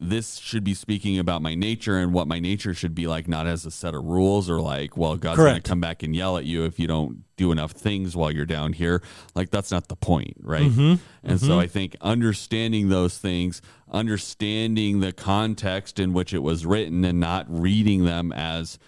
this 0.00 0.36
should 0.36 0.62
be 0.62 0.74
speaking 0.74 1.18
about 1.18 1.42
my 1.42 1.54
nature 1.54 1.98
and 1.98 2.12
what 2.12 2.28
my 2.28 2.38
nature 2.38 2.72
should 2.72 2.94
be 2.94 3.06
like, 3.06 3.26
not 3.26 3.46
as 3.46 3.66
a 3.66 3.70
set 3.70 3.94
of 3.94 4.04
rules 4.04 4.48
or 4.48 4.60
like, 4.60 4.96
well, 4.96 5.16
God's 5.16 5.38
going 5.38 5.56
to 5.56 5.60
come 5.60 5.80
back 5.80 6.02
and 6.02 6.14
yell 6.14 6.36
at 6.36 6.44
you 6.44 6.64
if 6.64 6.78
you 6.78 6.86
don't 6.86 7.24
do 7.36 7.50
enough 7.50 7.72
things 7.72 8.14
while 8.14 8.30
you're 8.30 8.46
down 8.46 8.72
here. 8.72 9.02
Like, 9.34 9.50
that's 9.50 9.70
not 9.72 9.88
the 9.88 9.96
point, 9.96 10.36
right? 10.40 10.70
Mm-hmm. 10.70 10.94
And 11.24 11.40
so 11.40 11.58
I 11.58 11.66
think 11.66 11.96
understanding 12.00 12.88
those 12.88 13.18
things, 13.18 13.60
understanding 13.90 15.00
the 15.00 15.12
context 15.12 15.98
in 15.98 16.12
which 16.12 16.32
it 16.32 16.44
was 16.44 16.64
written 16.64 17.04
and 17.04 17.18
not 17.18 17.46
reading 17.48 18.04
them 18.04 18.32
as 18.32 18.78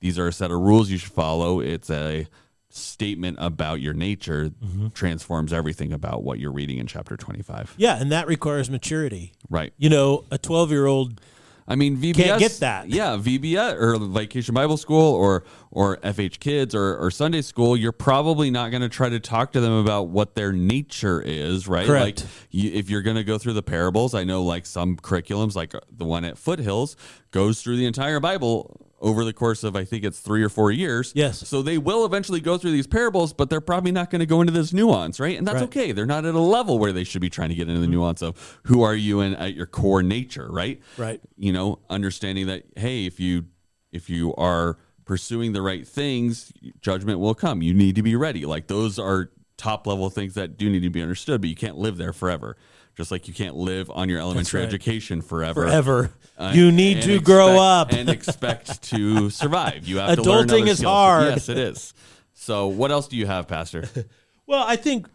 these 0.00 0.18
are 0.18 0.28
a 0.28 0.32
set 0.32 0.50
of 0.50 0.60
rules 0.60 0.90
you 0.90 0.98
should 0.98 1.12
follow, 1.12 1.60
it's 1.60 1.88
a 1.88 2.26
statement 2.70 3.36
about 3.40 3.80
your 3.80 3.94
nature 3.94 4.50
Mm-hmm. 4.64 4.88
transforms 4.88 5.52
everything 5.52 5.92
about 5.92 6.22
what 6.22 6.38
you're 6.38 6.52
reading 6.52 6.78
in 6.78 6.86
chapter 6.86 7.16
25. 7.16 7.74
Yeah, 7.76 7.96
and 8.00 8.12
that 8.12 8.26
requires 8.26 8.68
maturity. 8.70 9.32
Right. 9.48 9.72
You 9.78 9.88
know, 9.88 10.24
a 10.30 10.38
12 10.38 10.70
year 10.70 10.86
old, 10.86 11.20
I 11.66 11.74
mean, 11.76 11.96
VBS 11.98 12.14
Can't 12.14 12.40
get 12.40 12.52
that. 12.60 12.88
Yeah, 12.88 13.16
VBS 13.18 13.74
or 13.74 13.98
Vacation 13.98 14.54
Bible 14.54 14.76
School 14.76 15.14
or 15.14 15.44
or 15.70 15.98
FH 15.98 16.38
Kids 16.40 16.74
or, 16.74 16.96
or 16.96 17.10
Sunday 17.10 17.42
School. 17.42 17.76
You're 17.76 17.92
probably 17.92 18.50
not 18.50 18.70
going 18.70 18.80
to 18.82 18.88
try 18.88 19.08
to 19.10 19.20
talk 19.20 19.52
to 19.52 19.60
them 19.60 19.72
about 19.72 20.08
what 20.08 20.34
their 20.34 20.50
nature 20.52 21.20
is, 21.20 21.68
right? 21.68 21.86
Correct. 21.86 22.20
Like, 22.22 22.30
you, 22.50 22.72
if 22.72 22.88
you're 22.88 23.02
going 23.02 23.16
to 23.16 23.24
go 23.24 23.36
through 23.38 23.52
the 23.52 23.62
parables, 23.62 24.14
I 24.14 24.24
know 24.24 24.42
like 24.42 24.64
some 24.66 24.96
curriculums, 24.96 25.54
like 25.56 25.74
uh, 25.74 25.80
the 25.90 26.04
one 26.06 26.24
at 26.24 26.38
Foothills, 26.38 26.96
goes 27.32 27.62
through 27.62 27.76
the 27.76 27.86
entire 27.86 28.18
Bible 28.18 28.80
over 29.00 29.24
the 29.24 29.32
course 29.32 29.64
of 29.64 29.76
I 29.76 29.84
think 29.84 30.04
it's 30.04 30.18
three 30.18 30.42
or 30.42 30.48
four 30.48 30.70
years. 30.70 31.12
Yes. 31.14 31.46
So 31.46 31.62
they 31.62 31.78
will 31.78 32.04
eventually 32.04 32.40
go 32.40 32.58
through 32.58 32.72
these 32.72 32.86
parables, 32.86 33.32
but 33.32 33.50
they're 33.50 33.60
probably 33.60 33.92
not 33.92 34.10
going 34.10 34.20
to 34.20 34.26
go 34.26 34.40
into 34.40 34.52
this 34.52 34.72
nuance, 34.72 35.20
right? 35.20 35.38
And 35.38 35.46
that's 35.46 35.56
Right. 35.56 35.64
okay. 35.64 35.92
They're 35.92 36.06
not 36.06 36.24
at 36.24 36.34
a 36.34 36.40
level 36.40 36.78
where 36.78 36.92
they 36.92 37.04
should 37.04 37.20
be 37.20 37.30
trying 37.30 37.50
to 37.50 37.54
get 37.54 37.68
into 37.68 37.80
the 37.80 37.86
mm-hmm. 37.86 37.94
nuance 37.94 38.22
of 38.22 38.60
who 38.64 38.82
are 38.82 38.94
you 38.94 39.20
and 39.20 39.36
at 39.36 39.54
your 39.54 39.66
core 39.66 40.02
nature, 40.02 40.48
right? 40.50 40.80
Right. 40.96 41.20
You 41.36 41.52
know, 41.52 41.78
understanding 41.88 42.46
that 42.48 42.64
hey, 42.76 43.06
if 43.06 43.20
you 43.20 43.46
if 43.92 44.10
you 44.10 44.34
are 44.34 44.78
pursuing 45.04 45.52
the 45.52 45.62
right 45.62 45.86
things, 45.86 46.52
judgment 46.80 47.18
will 47.18 47.34
come. 47.34 47.62
You 47.62 47.74
need 47.74 47.94
to 47.96 48.02
be 48.02 48.16
ready. 48.16 48.44
Like 48.44 48.66
those 48.66 48.98
are 48.98 49.30
top 49.56 49.86
level 49.86 50.10
things 50.10 50.34
that 50.34 50.56
do 50.56 50.70
need 50.70 50.82
to 50.82 50.90
be 50.90 51.02
understood, 51.02 51.40
but 51.40 51.50
you 51.50 51.56
can't 51.56 51.76
live 51.76 51.96
there 51.96 52.12
forever. 52.12 52.56
Just 52.98 53.12
like 53.12 53.28
you 53.28 53.32
can't 53.32 53.54
live 53.54 53.92
on 53.92 54.08
your 54.08 54.18
elementary 54.18 54.58
right. 54.58 54.66
education 54.66 55.22
forever. 55.22 55.68
forever. 55.68 56.10
Uh, 56.36 56.50
you 56.52 56.72
need 56.72 57.02
to 57.02 57.20
grow 57.20 57.56
up. 57.56 57.92
and 57.92 58.08
expect 58.08 58.82
to 58.90 59.30
survive. 59.30 59.86
You 59.86 59.98
have 59.98 60.16
to 60.16 60.22
learn 60.24 60.48
Adulting 60.48 60.66
is 60.66 60.78
skills. 60.78 60.92
hard. 60.92 61.28
Yes, 61.28 61.48
it 61.48 61.58
is. 61.58 61.94
So, 62.32 62.66
what 62.66 62.90
else 62.90 63.06
do 63.06 63.16
you 63.16 63.26
have, 63.26 63.46
Pastor? 63.46 63.88
Well, 64.48 64.64
I 64.66 64.76
think 64.76 65.06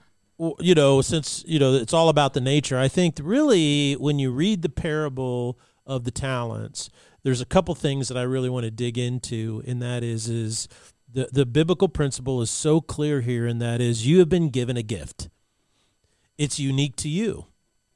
you 0.60 0.76
know, 0.76 1.02
since 1.02 1.44
you 1.48 1.58
know 1.58 1.74
it's 1.74 1.92
all 1.92 2.08
about 2.08 2.36
the 2.36 2.40
nature. 2.40 2.78
I 2.78 2.88
think 2.88 3.20
really 3.20 3.94
when 3.94 4.20
you 4.20 4.32
read 4.32 4.62
the 4.62 4.70
parable 4.70 5.58
of 5.88 6.04
the 6.04 6.12
talents, 6.12 6.92
there's 7.24 7.42
a 7.42 7.46
couple 7.46 7.74
things 7.74 8.10
that 8.10 8.18
I 8.18 8.22
really 8.22 8.50
want 8.50 8.66
to 8.66 8.70
dig 8.70 8.96
into, 8.96 9.64
and 9.66 9.82
that 9.82 10.04
is 10.04 10.30
is 10.30 10.68
the 11.12 11.30
the 11.32 11.48
biblical 11.48 11.90
principle 11.90 12.44
is 12.44 12.52
so 12.52 12.80
clear 12.80 13.22
here, 13.22 13.48
and 13.48 13.60
that 13.60 13.82
is 13.82 14.06
you 14.06 14.20
have 14.20 14.30
been 14.30 14.50
given 14.50 14.78
a 14.78 14.84
gift. 14.84 15.30
It's 16.38 16.60
unique 16.60 16.96
to 16.98 17.10
you. 17.10 17.48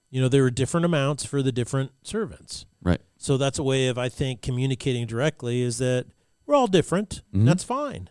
You 0.09 0.21
know, 0.21 0.29
there 0.29 0.43
were 0.43 0.51
different 0.51 0.85
amounts 0.85 1.25
for 1.25 1.41
the 1.41 1.51
different 1.51 1.91
servants. 2.03 2.65
right. 2.81 3.01
So 3.17 3.35
that's 3.35 3.59
a 3.59 3.63
way 3.63 3.87
of 3.87 3.97
I 3.97 4.09
think 4.09 4.41
communicating 4.41 5.05
directly 5.05 5.61
is 5.61 5.79
that 5.79 6.05
we're 6.45 6.55
all 6.55 6.67
different. 6.67 7.21
Mm-hmm. 7.33 7.45
That's 7.45 7.63
fine. 7.63 8.09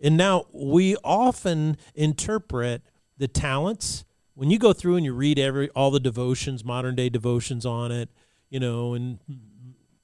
And 0.00 0.16
now 0.16 0.46
we 0.52 0.96
often 1.04 1.76
interpret 1.94 2.82
the 3.16 3.28
talents 3.28 4.04
when 4.34 4.50
you 4.50 4.58
go 4.58 4.72
through 4.72 4.94
and 4.94 5.04
you 5.04 5.12
read 5.12 5.38
every 5.38 5.68
all 5.70 5.90
the 5.90 6.00
devotions, 6.00 6.64
modern 6.64 6.94
day 6.94 7.08
devotions 7.08 7.66
on 7.66 7.90
it, 7.90 8.08
you 8.48 8.60
know, 8.60 8.94
and 8.94 9.18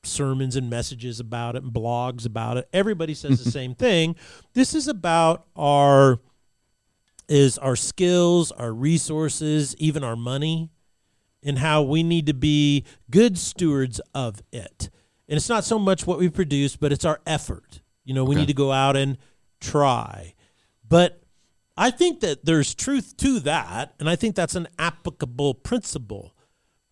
sermons 0.02 0.56
and 0.56 0.68
messages 0.68 1.20
about 1.20 1.54
it 1.56 1.62
and 1.62 1.72
blogs 1.72 2.26
about 2.26 2.56
it. 2.56 2.68
Everybody 2.72 3.14
says 3.14 3.42
the 3.42 3.50
same 3.52 3.74
thing. 3.74 4.16
This 4.52 4.74
is 4.74 4.88
about 4.88 5.46
our 5.56 6.18
is 7.28 7.56
our 7.58 7.76
skills, 7.76 8.52
our 8.52 8.72
resources, 8.72 9.74
even 9.78 10.02
our 10.04 10.16
money 10.16 10.70
and 11.44 11.58
how 11.58 11.82
we 11.82 12.02
need 12.02 12.26
to 12.26 12.34
be 12.34 12.84
good 13.10 13.38
stewards 13.38 14.00
of 14.14 14.42
it. 14.52 14.90
And 15.28 15.36
it's 15.36 15.48
not 15.48 15.64
so 15.64 15.78
much 15.78 16.06
what 16.06 16.18
we 16.18 16.28
produce, 16.28 16.76
but 16.76 16.92
it's 16.92 17.04
our 17.04 17.20
effort. 17.26 17.80
You 18.04 18.14
know, 18.14 18.24
we 18.24 18.34
Okay. 18.34 18.40
need 18.40 18.46
to 18.48 18.54
go 18.54 18.72
out 18.72 18.96
and 18.96 19.18
try. 19.60 20.34
But 20.86 21.22
I 21.76 21.90
think 21.90 22.20
that 22.20 22.44
there's 22.44 22.74
truth 22.74 23.16
to 23.18 23.40
that, 23.40 23.94
and 23.98 24.08
I 24.08 24.16
think 24.16 24.36
that's 24.36 24.54
an 24.54 24.68
applicable 24.78 25.54
principle. 25.54 26.34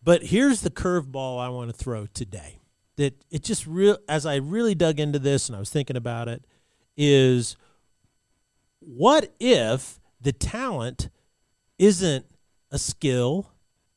But 0.03 0.25
here's 0.25 0.63
the 0.63 0.71
curveball 0.71 1.39
I 1.39 1.49
want 1.49 1.71
to 1.71 1.77
throw 1.77 2.07
today. 2.07 2.59
That 2.97 3.25
it 3.31 3.43
just 3.45 3.67
real 3.67 3.99
as 4.09 4.27
I 4.27 4.37
really 4.37 4.75
dug 4.75 4.99
into 5.01 5.19
this 5.19 5.49
and 5.49 5.57
I 5.57 5.59
was 5.61 5.71
thinking 5.71 5.97
about 5.97 6.29
it 6.29 6.45
is 6.97 7.57
what 8.81 9.33
if 9.41 10.01
the 10.21 10.33
talent 10.33 11.09
isn't 11.79 12.27
a 12.71 12.79
skill 12.79 13.52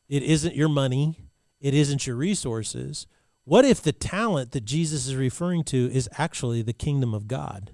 it 0.07 0.23
isn't 0.23 0.55
your 0.55 0.69
money. 0.69 1.19
It 1.59 1.73
isn't 1.73 2.05
your 2.05 2.15
resources. 2.15 3.07
What 3.43 3.65
if 3.65 3.81
the 3.81 3.91
talent 3.91 4.51
that 4.51 4.65
Jesus 4.65 5.07
is 5.07 5.15
referring 5.15 5.63
to 5.65 5.89
is 5.91 6.09
actually 6.17 6.61
the 6.61 6.73
kingdom 6.73 7.13
of 7.13 7.27
God? 7.27 7.71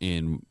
In 0.00 0.44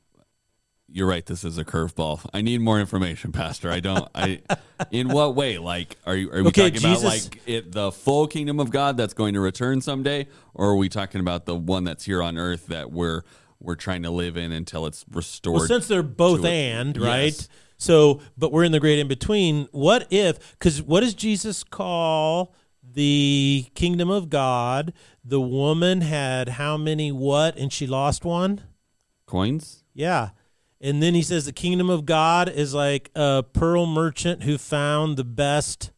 you're 0.94 1.08
right. 1.08 1.26
This 1.26 1.46
is 1.46 1.58
a 1.58 1.64
curveball. 1.64 2.26
I 2.34 2.42
need 2.42 2.60
more 2.60 2.80
information, 2.80 3.32
Pastor. 3.32 3.72
I 3.72 3.80
don't. 3.80 4.10
I. 4.14 4.42
In 4.92 5.08
what 5.10 5.36
way? 5.36 5.58
Like, 5.58 5.98
are 6.06 6.16
you 6.16 6.30
are 6.32 6.42
we 6.44 6.50
Okay, 6.50 6.70
talking 6.70 6.86
about 6.86 7.04
like 7.04 7.42
it, 7.46 7.72
the 7.72 7.92
full 7.94 8.28
kingdom 8.28 8.60
of 8.60 8.72
God 8.72 8.98
that's 8.98 9.14
going 9.14 9.34
to 9.36 9.40
return 9.40 9.80
someday, 9.80 10.28
or 10.54 10.70
are 10.72 10.76
we 10.76 10.90
talking 10.90 11.22
about 11.22 11.46
the 11.46 11.56
one 11.56 11.86
that's 11.86 12.04
here 12.04 12.22
on 12.22 12.38
earth 12.38 12.68
that 12.68 12.92
we're 12.92 13.24
we're 13.62 13.76
trying 13.76 14.04
to 14.04 14.10
live 14.12 14.36
in 14.36 14.52
until 14.52 14.86
it's 14.86 15.06
restored? 15.12 15.60
Well, 15.60 15.68
since 15.68 15.88
they're 15.88 16.04
both 16.04 16.44
it. 16.44 16.50
and, 16.52 16.98
Yes. 16.98 17.48
So, 17.82 18.22
but 18.38 18.52
we're 18.52 18.64
in 18.64 18.72
the 18.72 18.80
great 18.80 19.00
in 19.00 19.08
between. 19.08 19.68
What 19.72 20.06
if, 20.12 20.52
because 20.52 20.84
what 20.84 21.00
does 21.00 21.16
Jesus 21.16 21.64
call 21.64 22.54
the 22.84 23.66
kingdom 23.74 24.08
of 24.08 24.30
God? 24.30 24.94
The 25.26 25.42
woman 25.42 26.02
had 26.02 26.50
how 26.50 26.78
many 26.78 27.12
what 27.12 27.58
and 27.58 27.74
she 27.74 27.88
lost 27.88 28.24
one? 28.24 28.62
Coins. 29.26 29.84
Yeah. 29.96 30.30
And 30.80 31.02
then 31.02 31.16
he 31.16 31.24
says 31.24 31.46
the 31.46 31.52
kingdom 31.52 31.90
of 31.90 32.06
God 32.06 32.50
is 32.50 32.76
like 32.76 33.10
a 33.16 33.44
pearl 33.52 33.88
merchant 33.88 34.44
who 34.44 34.60
found 34.60 35.18
the 35.18 35.24
best 35.24 35.90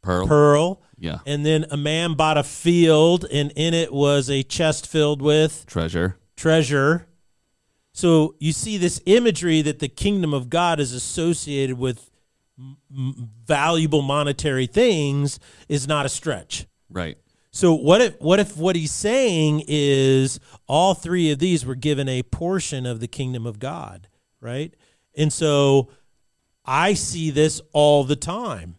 Pearl. 0.00 0.28
pearl. 0.28 0.82
Yeah. 0.96 1.18
And 1.26 1.44
then 1.44 1.66
a 1.72 1.76
man 1.76 2.14
bought 2.14 2.38
a 2.38 2.44
field, 2.44 3.24
and 3.32 3.52
in 3.56 3.74
it 3.74 3.92
was 3.92 4.30
a 4.30 4.44
chest 4.44 4.86
filled 4.86 5.20
with 5.22 5.66
Treasure. 5.66 6.18
treasure. 6.36 7.07
So 7.98 8.36
you 8.38 8.52
see 8.52 8.78
this 8.78 9.00
imagery 9.06 9.60
that 9.62 9.80
the 9.80 9.88
kingdom 9.88 10.32
of 10.32 10.48
God 10.48 10.78
is 10.78 10.92
associated 10.92 11.76
with 11.80 12.12
m- 12.56 12.76
valuable 13.44 14.02
monetary 14.02 14.68
things 14.68 15.40
is 15.68 15.88
not 15.88 16.06
a 16.06 16.08
stretch. 16.08 16.68
Right. 16.88 17.18
So 17.50 17.74
what 17.74 18.00
if 18.00 18.20
what 18.20 18.38
if 18.38 18.56
what 18.56 18.76
he's 18.76 18.92
saying 18.92 19.64
is 19.66 20.38
all 20.68 20.94
three 20.94 21.32
of 21.32 21.40
these 21.40 21.66
were 21.66 21.74
given 21.74 22.08
a 22.08 22.22
portion 22.22 22.86
of 22.86 23.00
the 23.00 23.08
kingdom 23.08 23.46
of 23.46 23.58
God, 23.58 24.06
right? 24.40 24.72
And 25.16 25.32
so 25.32 25.90
I 26.64 26.94
see 26.94 27.30
this 27.30 27.60
all 27.72 28.04
the 28.04 28.14
time. 28.14 28.76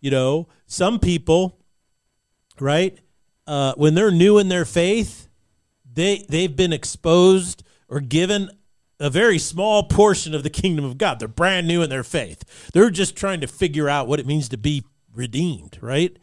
You 0.00 0.12
know, 0.12 0.46
some 0.66 1.00
people, 1.00 1.58
right, 2.60 2.96
uh, 3.48 3.74
when 3.74 3.96
they're 3.96 4.12
new 4.12 4.38
in 4.38 4.46
their 4.48 4.64
faith, 4.64 5.28
they 5.92 6.24
they've 6.28 6.54
been 6.54 6.72
exposed 6.72 7.64
or 7.88 7.98
given 7.98 8.48
a 9.00 9.10
very 9.10 9.38
small 9.38 9.82
portion 9.82 10.34
of 10.34 10.42
the 10.42 10.50
kingdom 10.50 10.84
of 10.84 10.98
God. 10.98 11.18
They're 11.18 11.28
brand 11.28 11.66
new 11.66 11.82
in 11.82 11.90
their 11.90 12.04
faith. 12.04 12.70
They're 12.72 12.90
just 12.90 13.16
trying 13.16 13.40
to 13.40 13.46
figure 13.46 13.88
out 13.88 14.06
what 14.06 14.20
it 14.20 14.26
means 14.26 14.48
to 14.50 14.58
be 14.58 14.84
redeemed, 15.14 15.78
right? 15.80 16.16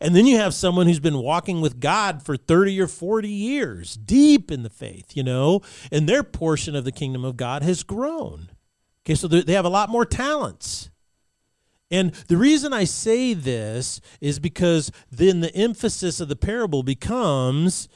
And 0.00 0.14
then 0.14 0.26
you 0.26 0.36
have 0.36 0.54
someone 0.54 0.86
who's 0.86 1.00
been 1.00 1.18
walking 1.18 1.60
with 1.60 1.80
God 1.80 2.22
for 2.22 2.36
30 2.36 2.80
or 2.80 2.86
40 2.86 3.28
years, 3.28 3.96
deep 3.96 4.50
in 4.50 4.62
the 4.62 4.70
faith, 4.70 5.16
you 5.16 5.22
know, 5.22 5.62
and 5.90 6.08
their 6.08 6.22
portion 6.22 6.76
of 6.76 6.84
the 6.84 6.92
kingdom 6.92 7.24
of 7.24 7.36
God 7.36 7.62
has 7.62 7.82
grown. 7.82 8.50
Okay, 9.04 9.14
so 9.14 9.28
they 9.28 9.52
have 9.52 9.64
a 9.64 9.70
lot 9.70 9.88
more 9.88 10.06
talents. 10.06 10.90
And 11.90 12.12
the 12.28 12.36
reason 12.36 12.72
I 12.72 12.84
say 12.84 13.34
this 13.34 14.00
is 14.20 14.38
because 14.38 14.90
then 15.10 15.40
the 15.40 15.54
emphasis 15.54 16.18
of 16.18 16.28
the 16.28 16.36
parable 16.36 16.82
becomes 16.82 17.88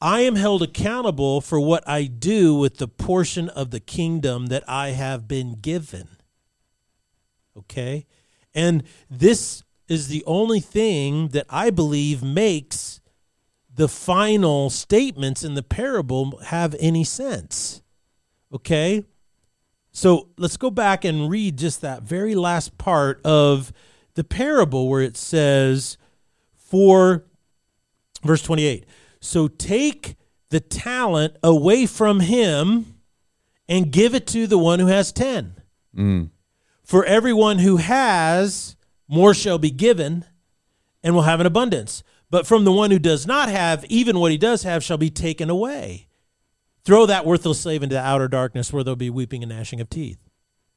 I 0.00 0.20
am 0.20 0.36
held 0.36 0.62
accountable 0.62 1.40
for 1.40 1.60
what 1.60 1.86
I 1.86 2.04
do 2.04 2.54
with 2.54 2.78
the 2.78 2.88
portion 2.88 3.48
of 3.50 3.70
the 3.70 3.80
kingdom 3.80 4.46
that 4.46 4.64
I 4.66 4.90
have 4.90 5.28
been 5.28 5.60
given. 5.60 6.08
Okay? 7.56 8.06
And 8.54 8.82
this 9.10 9.62
is 9.88 10.08
the 10.08 10.24
only 10.26 10.60
thing 10.60 11.28
that 11.28 11.46
I 11.50 11.70
believe 11.70 12.22
makes 12.22 13.00
the 13.74 13.88
final 13.88 14.70
statements 14.70 15.44
in 15.44 15.54
the 15.54 15.62
parable 15.62 16.38
have 16.46 16.74
any 16.80 17.04
sense. 17.04 17.82
Okay? 18.52 19.04
So 19.92 20.28
let's 20.38 20.56
go 20.56 20.70
back 20.70 21.04
and 21.04 21.28
read 21.28 21.58
just 21.58 21.80
that 21.82 22.02
very 22.02 22.34
last 22.34 22.78
part 22.78 23.20
of 23.24 23.72
the 24.14 24.24
parable 24.24 24.88
where 24.88 25.02
it 25.02 25.16
says, 25.16 25.98
for 26.56 27.24
verse 28.22 28.42
28, 28.42 28.86
so 29.20 29.48
take 29.48 30.16
the 30.50 30.60
talent 30.60 31.36
away 31.42 31.86
from 31.86 32.20
him 32.20 32.96
and 33.68 33.92
give 33.92 34.14
it 34.14 34.26
to 34.28 34.46
the 34.46 34.58
one 34.58 34.80
who 34.80 34.86
has 34.86 35.12
10. 35.12 35.54
Mm. 35.96 36.30
For 36.82 37.04
everyone 37.04 37.60
who 37.60 37.76
has, 37.76 38.76
more 39.06 39.32
shall 39.32 39.58
be 39.58 39.70
given 39.70 40.24
and 41.02 41.14
will 41.14 41.22
have 41.22 41.40
an 41.40 41.46
abundance. 41.46 42.02
But 42.30 42.46
from 42.46 42.64
the 42.64 42.72
one 42.72 42.90
who 42.90 42.98
does 42.98 43.26
not 43.26 43.48
have, 43.48 43.84
even 43.86 44.18
what 44.18 44.32
he 44.32 44.38
does 44.38 44.62
have 44.62 44.82
shall 44.82 44.98
be 44.98 45.10
taken 45.10 45.50
away. 45.50 46.08
Throw 46.84 47.06
that 47.06 47.26
worthless 47.26 47.60
slave 47.60 47.82
into 47.82 47.94
the 47.94 48.00
outer 48.00 48.28
darkness 48.28 48.72
where 48.72 48.82
there'll 48.82 48.96
be 48.96 49.10
weeping 49.10 49.42
and 49.42 49.50
gnashing 49.50 49.80
of 49.80 49.90
teeth. 49.90 50.18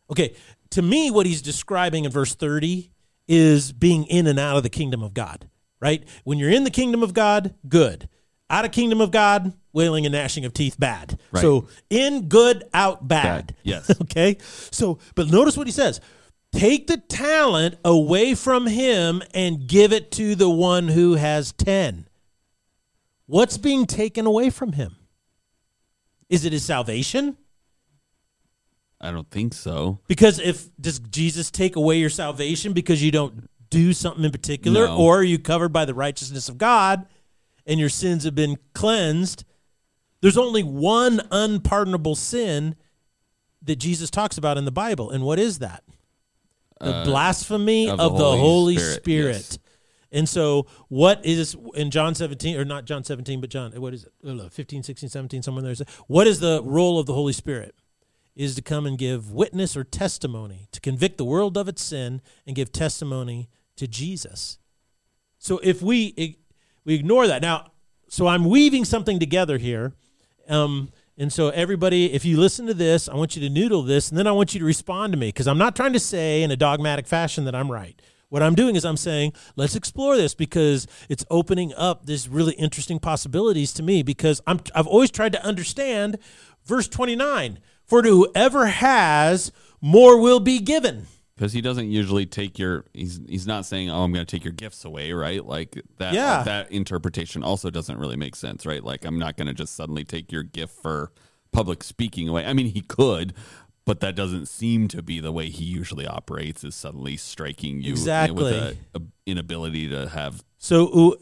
Okay, 0.10 0.36
to 0.72 0.82
me, 0.82 1.10
what 1.10 1.26
he's 1.26 1.42
describing 1.42 2.06
in 2.06 2.12
verse 2.12 2.36
30 2.36 2.92
is 3.28 3.72
being 3.72 4.06
in 4.06 4.28
and 4.28 4.40
out 4.40 4.58
of 4.58 4.64
the 4.64 4.70
kingdom 4.70 5.02
of 5.02 5.14
God, 5.14 5.50
right? 5.80 6.04
When 6.24 6.38
you're 6.38 6.50
in 6.50 6.66
the 6.66 6.72
kingdom 6.72 7.02
of 7.04 7.14
God, 7.14 7.54
good. 7.68 8.10
Out 8.50 8.66
of 8.66 8.72
kingdom 8.72 9.02
of 9.02 9.12
God, 9.12 9.54
wailing 9.72 10.06
and 10.06 10.14
gnashing 10.14 10.46
of 10.46 10.54
teeth, 10.54 10.80
bad. 10.80 11.20
Right. 11.32 11.42
So 11.42 11.68
in, 11.90 12.28
good, 12.30 12.64
out, 12.74 13.08
bad. 13.08 13.48
Bad, 13.48 13.56
yes. 13.64 13.90
okay? 14.02 14.38
So, 14.42 15.00
but 15.16 15.30
notice 15.32 15.58
what 15.58 15.68
he 15.68 15.74
says 15.74 16.02
take 16.52 16.86
the 16.88 16.98
talent 16.98 17.76
away 17.84 18.36
from 18.36 18.68
him 18.68 19.24
and 19.34 19.68
give 19.68 19.92
it 19.92 20.12
to 20.12 20.36
the 20.36 20.50
one 20.50 20.88
who 20.88 21.16
has 21.16 21.52
10. 21.54 22.08
What's 23.26 23.58
being 23.58 23.86
taken 23.88 24.26
away 24.28 24.52
from 24.52 24.74
him? 24.74 24.96
Is 26.30 26.46
it 26.46 26.54
his 26.54 26.64
salvation? 26.64 27.38
I 29.02 29.12
don't 29.12 29.30
think 29.30 29.54
so. 29.54 30.00
Because 30.08 30.40
if 30.40 30.70
does 30.80 31.00
Jesus 31.00 31.52
take 31.52 31.76
away 31.76 31.98
your 31.98 32.10
salvation 32.10 32.74
because 32.74 33.04
you 33.04 33.12
don't 33.12 33.50
do 33.70 33.92
something 33.92 34.24
in 34.24 34.32
particular, 34.32 34.86
No. 34.88 34.98
or 34.98 35.20
are 35.20 35.24
you 35.24 35.40
covered 35.40 35.70
by 35.70 35.86
the 35.86 35.94
righteousness 35.94 36.48
of 36.48 36.58
God 36.58 37.06
and 37.66 37.80
your 37.80 37.90
sins 37.90 38.24
have 38.24 38.36
been 38.36 38.58
cleansed? 38.74 39.44
There's 40.22 40.38
only 40.38 40.64
one 40.64 41.22
unpardonable 41.32 42.16
sin 42.16 42.76
that 43.62 43.78
Jesus 43.78 44.10
talks 44.10 44.38
about 44.38 44.58
in 44.58 44.66
the 44.66 44.72
Bible, 44.72 45.10
and 45.10 45.24
what 45.24 45.40
is 45.40 45.60
that? 45.60 45.84
The 46.80 46.94
Uh, 46.94 47.06
blasphemy 47.06 47.90
of, 47.90 48.00
of 48.00 48.14
the, 48.14 48.18
the 48.20 48.24
Holy, 48.24 48.40
Holy 48.40 48.78
Spirit. 48.78 48.96
Spirit, 49.02 49.36
yes. 49.36 49.60
And 50.12 50.30
so, 50.30 50.68
what 50.90 51.26
is 51.26 51.56
in 51.74 51.90
John 51.90 52.14
17, 52.14 52.56
or 52.58 52.66
not 52.66 52.86
John 52.86 53.04
17, 53.04 53.42
but 53.42 53.50
John, 53.50 53.72
what 53.82 53.94
is 53.94 54.04
it? 54.04 54.12
I 54.24 54.28
don't 54.28 54.38
know, 54.38 54.50
15, 54.50 54.84
16, 54.84 55.10
17, 55.10 55.42
somewhere 55.42 55.64
there. 55.64 55.86
What 56.08 56.28
is 56.28 56.40
the 56.40 56.62
role 56.64 57.00
of 57.00 57.06
the 57.08 57.14
Holy 57.14 57.34
Spirit? 57.34 57.74
Is 58.36 58.56
to 58.56 58.62
come 58.64 58.86
and 58.88 58.98
give 58.98 59.32
witness 59.32 59.78
or 59.78 59.84
testimony, 59.84 60.68
to 60.72 60.82
convict 60.82 61.18
the 61.18 61.26
world 61.26 61.56
of 61.58 61.68
its 61.68 61.84
sin 61.84 62.22
and 62.48 62.56
give 62.56 62.72
testimony 62.72 63.48
to 63.76 63.88
Jesus. 63.88 64.58
So 65.38 65.60
if 65.64 65.82
we 65.84 66.40
we 66.86 66.96
ignore 66.96 67.28
that 67.28 67.42
now, 67.42 67.72
so 68.08 68.28
I'm 68.28 68.46
weaving 68.46 68.86
something 68.86 69.20
together 69.20 69.58
here, 69.58 69.94
um, 70.50 70.90
and 71.18 71.32
so 71.32 71.50
everybody, 71.50 72.12
if 72.12 72.26
you 72.26 72.40
listen 72.40 72.66
to 72.68 72.74
this, 72.74 73.08
I 73.08 73.16
want 73.16 73.36
you 73.36 73.42
to 73.42 73.50
noodle 73.50 73.84
this, 73.84 74.10
and 74.10 74.18
then 74.18 74.26
I 74.26 74.32
want 74.32 74.54
you 74.54 74.60
to 74.60 74.66
respond 74.66 75.14
to 75.14 75.20
me 75.20 75.28
because 75.28 75.48
I'm 75.48 75.60
not 75.60 75.76
trying 75.76 75.94
to 75.94 76.00
say 76.00 76.42
in 76.42 76.50
a 76.50 76.56
dogmatic 76.56 77.06
fashion 77.08 77.46
that 77.46 77.54
I'm 77.54 77.72
right. 77.72 78.02
What 78.30 78.42
I'm 78.42 78.56
doing 78.56 78.76
is 78.76 78.84
I'm 78.84 78.98
saying 78.98 79.34
let's 79.56 79.76
explore 79.76 80.18
this 80.18 80.34
because 80.34 80.88
it's 81.08 81.24
opening 81.30 81.72
up 81.76 82.08
this 82.08 82.28
really 82.28 82.54
interesting 82.54 82.98
possibilities 82.98 83.72
to 83.74 83.84
me 83.84 84.02
because 84.02 84.42
I'm 84.48 84.60
I've 84.74 84.88
always 84.88 85.12
tried 85.12 85.34
to 85.34 85.46
understand 85.46 86.18
verse 86.66 86.88
29 86.88 87.60
for 87.86 88.02
to 88.02 88.10
whoever 88.10 88.66
has 88.66 89.52
more 89.82 90.20
will 90.20 90.40
be 90.40 90.60
given. 90.60 91.06
Because 91.44 91.52
he 91.52 91.60
doesn't 91.60 91.92
usually 91.92 92.26
take 92.26 92.58
your. 92.58 92.86
He's 92.94 93.20
he's 93.28 93.46
not 93.46 93.66
saying, 93.66 93.90
"Oh, 93.90 94.04
I'm 94.04 94.14
going 94.14 94.26
to 94.26 94.32
take 94.38 94.46
your 94.46 94.54
gifts 94.54 94.86
away," 94.86 95.12
right? 95.12 95.46
Like 95.46 95.78
that. 95.98 96.14
Yeah. 96.14 96.42
That 96.44 96.72
interpretation 96.72 97.44
also 97.44 97.70
doesn't 97.70 98.00
really 98.00 98.16
make 98.16 98.38
sense, 98.38 98.66
right? 98.66 98.82
Like 98.82 99.04
I'm 99.04 99.20
not 99.20 99.36
going 99.36 99.50
to 99.50 99.54
just 99.54 99.76
suddenly 99.76 100.06
take 100.06 100.32
your 100.32 100.44
gift 100.44 100.82
for 100.82 101.12
public 101.52 101.84
speaking 101.84 102.30
away. 102.30 102.46
I 102.46 102.54
mean, 102.54 102.68
he 102.68 102.80
could, 102.80 103.34
but 103.84 104.00
that 104.00 104.16
doesn't 104.16 104.46
seem 104.46 104.88
to 104.88 105.04
be 105.04 105.20
the 105.20 105.34
way 105.34 105.50
he 105.50 105.66
usually 105.66 106.08
operates. 106.08 106.64
Is 106.64 106.76
suddenly 106.76 107.18
striking 107.18 107.82
you 107.82 107.92
Exactly. 107.92 108.42
with 108.42 108.54
a, 108.54 109.00
a 109.00 109.02
inability 109.26 109.90
to 109.90 110.08
have. 110.08 110.46
So, 110.60 110.88
uh, 110.88 111.16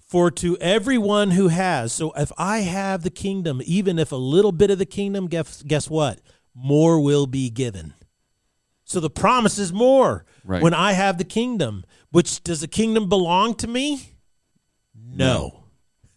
for 0.00 0.30
to 0.30 0.56
everyone 0.62 1.32
who 1.32 1.48
has, 1.48 1.92
so 1.92 2.12
if 2.12 2.32
I 2.38 2.60
have 2.60 3.02
the 3.02 3.10
kingdom, 3.10 3.60
even 3.66 3.98
if 3.98 4.12
a 4.12 4.16
little 4.16 4.52
bit 4.52 4.70
of 4.70 4.78
the 4.78 4.86
kingdom, 4.86 5.26
guess, 5.26 5.62
guess 5.62 5.90
what? 5.90 6.22
More 6.54 6.98
will 6.98 7.26
be 7.26 7.50
given. 7.50 7.92
So 8.88 9.00
the 9.00 9.10
promise 9.10 9.58
is 9.58 9.70
more 9.70 10.24
Right. 10.44 10.62
when 10.62 10.72
I 10.72 10.92
have 10.92 11.18
the 11.18 11.24
kingdom. 11.24 11.84
Which 12.10 12.42
does 12.42 12.62
the 12.62 12.68
kingdom 12.68 13.06
belong 13.06 13.54
to 13.56 13.66
me? 13.66 14.14
No, 14.94 15.64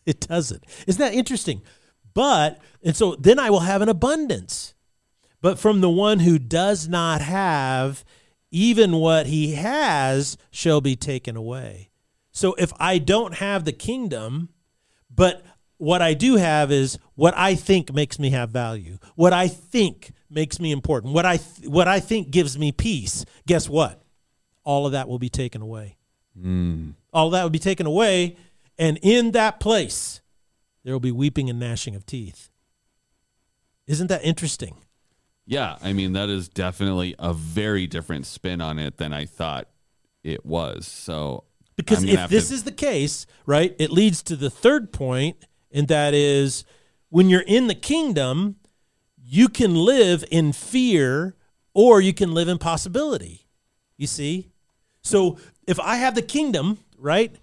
it 0.05 0.21
doesn't. 0.21 0.63
Isn't 0.87 1.01
that 1.01 1.13
interesting? 1.13 1.61
But, 2.13 2.61
and 2.81 2.95
so 2.95 3.15
then 3.15 3.39
I 3.39 3.49
will 3.49 3.59
have 3.59 3.81
an 3.81 3.89
abundance. 3.89 4.73
But 5.41 5.59
from 5.59 5.81
the 5.81 5.89
one 5.89 6.19
who 6.19 6.39
does 6.39 6.87
not 6.87 7.19
have, 7.21 8.05
even 8.51 8.93
what 8.97 9.25
he 9.27 9.53
has 9.55 10.37
shall 10.49 10.79
be 10.79 10.95
taken 10.95 11.35
away. 11.35 11.89
So 12.31 12.53
if 12.53 12.71
I 12.79 12.99
don't 12.99 13.35
have 13.35 13.65
the 13.65 13.73
kingdom, 13.73 14.47
but 15.13 15.43
what 15.77 16.01
I 16.01 16.13
do 16.13 16.37
have 16.37 16.71
is 16.71 16.97
what 17.15 17.33
I 17.37 17.55
think 17.55 17.93
makes 17.93 18.17
me 18.17 18.29
have 18.29 18.49
value, 18.49 18.97
what 19.15 19.33
I 19.33 19.49
think 19.49 20.11
makes 20.31 20.59
me 20.59 20.71
important, 20.71 21.13
what 21.13 21.25
I 21.25 21.37
th- 21.37 21.67
what 21.69 21.87
I 21.87 21.99
think 21.99 22.31
gives 22.31 22.57
me 22.57 22.71
peace. 22.71 23.25
Guess 23.47 23.69
what? 23.69 24.01
All 24.63 24.85
of 24.85 24.91
that 24.93 25.07
will 25.07 25.19
be 25.19 25.29
taken 25.29 25.61
away. 25.61 25.97
Hmm. 26.39 26.91
All 27.13 27.27
of 27.27 27.33
that 27.33 27.43
will 27.43 27.49
be 27.49 27.59
taken 27.59 27.85
away, 27.85 28.37
and 28.77 28.97
in 29.01 29.31
that 29.31 29.59
place, 29.59 30.21
there 30.83 30.93
will 30.93 30.99
be 30.99 31.11
weeping 31.11 31.49
and 31.49 31.59
gnashing 31.59 31.95
of 31.95 32.05
teeth. 32.05 32.49
Isn't 33.87 34.07
that 34.07 34.23
interesting? 34.23 34.75
Yeah, 35.45 35.77
I 35.81 35.91
mean 35.93 36.13
that 36.13 36.29
is 36.29 36.47
definitely 36.47 37.15
a 37.19 37.33
very 37.33 37.87
different 37.87 38.25
spin 38.25 38.61
on 38.61 38.79
it 38.79 38.97
than 38.97 39.11
I 39.11 39.25
thought 39.25 39.67
it 40.23 40.45
was. 40.45 40.87
So 40.87 41.43
Because 41.75 42.03
if 42.03 42.29
this 42.29 42.49
to- 42.49 42.53
is 42.53 42.63
the 42.63 42.71
case, 42.71 43.25
right, 43.45 43.75
it 43.79 43.91
leads 43.91 44.21
to 44.23 44.35
the 44.35 44.49
third 44.49 44.93
point, 44.93 45.37
and 45.71 45.87
that 45.89 46.13
is 46.13 46.63
when 47.09 47.27
you're 47.29 47.41
in 47.41 47.67
the 47.67 47.75
kingdom, 47.75 48.55
you 49.33 49.47
can 49.47 49.73
live 49.73 50.25
in 50.29 50.51
fear 50.51 51.35
or 51.73 52.01
you 52.01 52.13
can 52.13 52.33
live 52.33 52.49
in 52.49 52.57
possibility. 52.57 53.47
You 53.95 54.05
see? 54.05 54.51
So 55.03 55.37
if 55.65 55.79
I 55.79 55.95
have 55.95 56.15
the 56.15 56.21
kingdom, 56.21 56.79
right, 56.97 57.33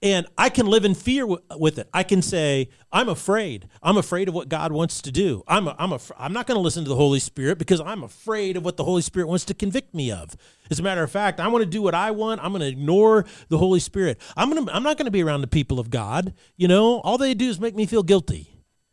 and 0.00 0.24
I 0.38 0.50
can 0.50 0.66
live 0.66 0.84
in 0.84 0.94
fear 0.94 1.26
with 1.26 1.78
it, 1.78 1.88
I 1.92 2.04
can 2.04 2.22
say, 2.22 2.68
I'm 2.92 3.08
afraid. 3.08 3.68
I'm 3.82 3.96
afraid 3.96 4.28
of 4.28 4.34
what 4.34 4.48
God 4.48 4.70
wants 4.70 5.02
to 5.02 5.10
do. 5.10 5.42
I'm, 5.48 5.66
a, 5.66 5.74
I'm, 5.80 5.92
a, 5.92 5.98
I'm 6.16 6.32
not 6.32 6.46
going 6.46 6.56
to 6.56 6.62
listen 6.62 6.84
to 6.84 6.88
the 6.88 6.94
Holy 6.94 7.18
Spirit 7.18 7.58
because 7.58 7.80
I'm 7.80 8.04
afraid 8.04 8.56
of 8.56 8.64
what 8.64 8.76
the 8.76 8.84
Holy 8.84 9.02
Spirit 9.02 9.26
wants 9.26 9.44
to 9.46 9.54
convict 9.54 9.96
me 9.96 10.12
of. 10.12 10.36
As 10.70 10.78
a 10.78 10.82
matter 10.84 11.02
of 11.02 11.10
fact, 11.10 11.40
I 11.40 11.48
want 11.48 11.64
to 11.64 11.70
do 11.70 11.82
what 11.82 11.94
I 11.94 12.12
want. 12.12 12.40
I'm 12.40 12.52
going 12.52 12.60
to 12.60 12.68
ignore 12.68 13.24
the 13.48 13.58
Holy 13.58 13.80
Spirit. 13.80 14.20
I'm, 14.36 14.48
to, 14.52 14.72
I'm 14.72 14.84
not 14.84 14.96
going 14.96 15.06
to 15.06 15.12
be 15.12 15.24
around 15.24 15.40
the 15.40 15.48
people 15.48 15.80
of 15.80 15.90
God. 15.90 16.34
You 16.56 16.68
know, 16.68 17.00
all 17.00 17.18
they 17.18 17.34
do 17.34 17.48
is 17.48 17.58
make 17.58 17.74
me 17.74 17.84
feel 17.84 18.04
guilty. 18.04 18.51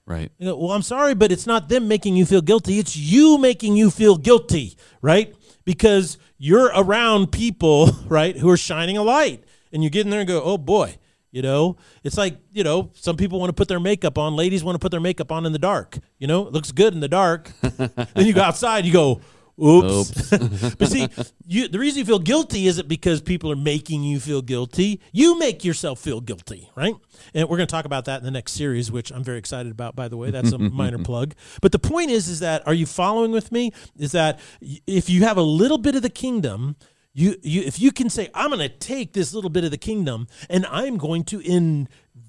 Right. 0.09 0.31
You 0.37 0.47
know, 0.47 0.57
well, 0.57 0.71
I'm 0.71 0.81
sorry, 0.81 1.13
but 1.13 1.31
it's 1.31 1.47
not 1.47 1.69
them 1.69 1.87
making 1.87 2.17
you 2.17 2.25
feel 2.25 2.41
guilty. 2.41 2.79
It's 2.79 2.97
you 2.97 3.37
making 3.37 3.77
you 3.77 3.89
feel 3.89 4.17
guilty, 4.17 4.75
right? 5.01 5.33
Because 5.63 6.17
you're 6.37 6.71
around 6.75 7.31
people, 7.31 7.91
right, 8.07 8.35
who 8.35 8.49
are 8.49 8.57
shining 8.57 8.97
a 8.97 9.03
light. 9.03 9.43
And 9.71 9.83
you 9.83 9.89
get 9.89 10.05
in 10.05 10.09
there 10.09 10.19
and 10.19 10.27
go, 10.27 10.41
oh 10.41 10.57
boy, 10.57 10.97
you 11.31 11.43
know, 11.43 11.77
it's 12.03 12.17
like, 12.17 12.37
you 12.51 12.63
know, 12.63 12.89
some 12.95 13.15
people 13.15 13.39
want 13.39 13.49
to 13.49 13.53
put 13.53 13.67
their 13.67 13.79
makeup 13.79 14.17
on. 14.17 14.35
Ladies 14.35 14.63
want 14.63 14.75
to 14.75 14.79
put 14.79 14.89
their 14.89 14.99
makeup 14.99 15.31
on 15.31 15.45
in 15.45 15.53
the 15.53 15.59
dark. 15.59 15.99
You 16.17 16.25
know, 16.25 16.47
it 16.47 16.53
looks 16.53 16.71
good 16.71 16.93
in 16.93 17.01
the 17.01 17.07
dark. 17.07 17.51
then 17.61 18.25
you 18.25 18.33
go 18.33 18.41
outside, 18.41 18.83
you 18.83 18.91
go, 18.91 19.21
oops. 19.61 20.29
but 20.75 20.87
see, 20.87 21.07
you, 21.45 21.67
the 21.67 21.79
reason 21.79 21.99
you 21.99 22.05
feel 22.05 22.19
guilty 22.19 22.67
isn't 22.67 22.87
because 22.87 23.21
people 23.21 23.51
are 23.51 23.55
making 23.55 24.03
you 24.03 24.19
feel 24.19 24.41
guilty. 24.41 25.01
You 25.11 25.37
make 25.37 25.63
yourself 25.63 25.99
feel 25.99 26.21
guilty, 26.21 26.69
right? 26.75 26.95
And 27.33 27.49
we're 27.49 27.57
going 27.57 27.67
to 27.67 27.71
talk 27.71 27.85
about 27.85 28.05
that 28.05 28.19
in 28.19 28.25
the 28.25 28.31
next 28.31 28.53
series, 28.53 28.91
which 28.91 29.11
I'm 29.11 29.23
very 29.23 29.37
excited 29.37 29.71
about. 29.71 29.95
By 29.95 30.07
the 30.07 30.17
way, 30.17 30.31
that's 30.31 30.51
a 30.51 30.57
minor 30.57 30.99
plug. 30.99 31.35
But 31.61 31.71
the 31.71 31.79
point 31.79 32.11
is, 32.11 32.27
is 32.27 32.39
that 32.39 32.65
are 32.67 32.73
you 32.73 32.85
following 32.85 33.31
with 33.31 33.51
me? 33.51 33.71
Is 33.97 34.11
that 34.13 34.39
if 34.61 35.09
you 35.09 35.23
have 35.23 35.37
a 35.37 35.43
little 35.43 35.77
bit 35.77 35.95
of 35.95 36.01
the 36.01 36.09
kingdom. 36.09 36.75
You, 37.11 37.35
you, 37.41 37.63
if 37.63 37.81
you 37.81 37.91
can 37.91 38.09
say, 38.09 38.29
I'm 38.35 38.51
going 38.51 38.59
to 38.59 38.69
take 38.69 39.13
this 39.13 39.33
little 39.33 39.49
bit 39.49 39.63
of 39.63 39.71
the 39.71 39.79
kingdom 39.79 40.27
and 40.47 40.65
I'm 40.67 40.97
going 40.97 41.23
to 41.25 41.41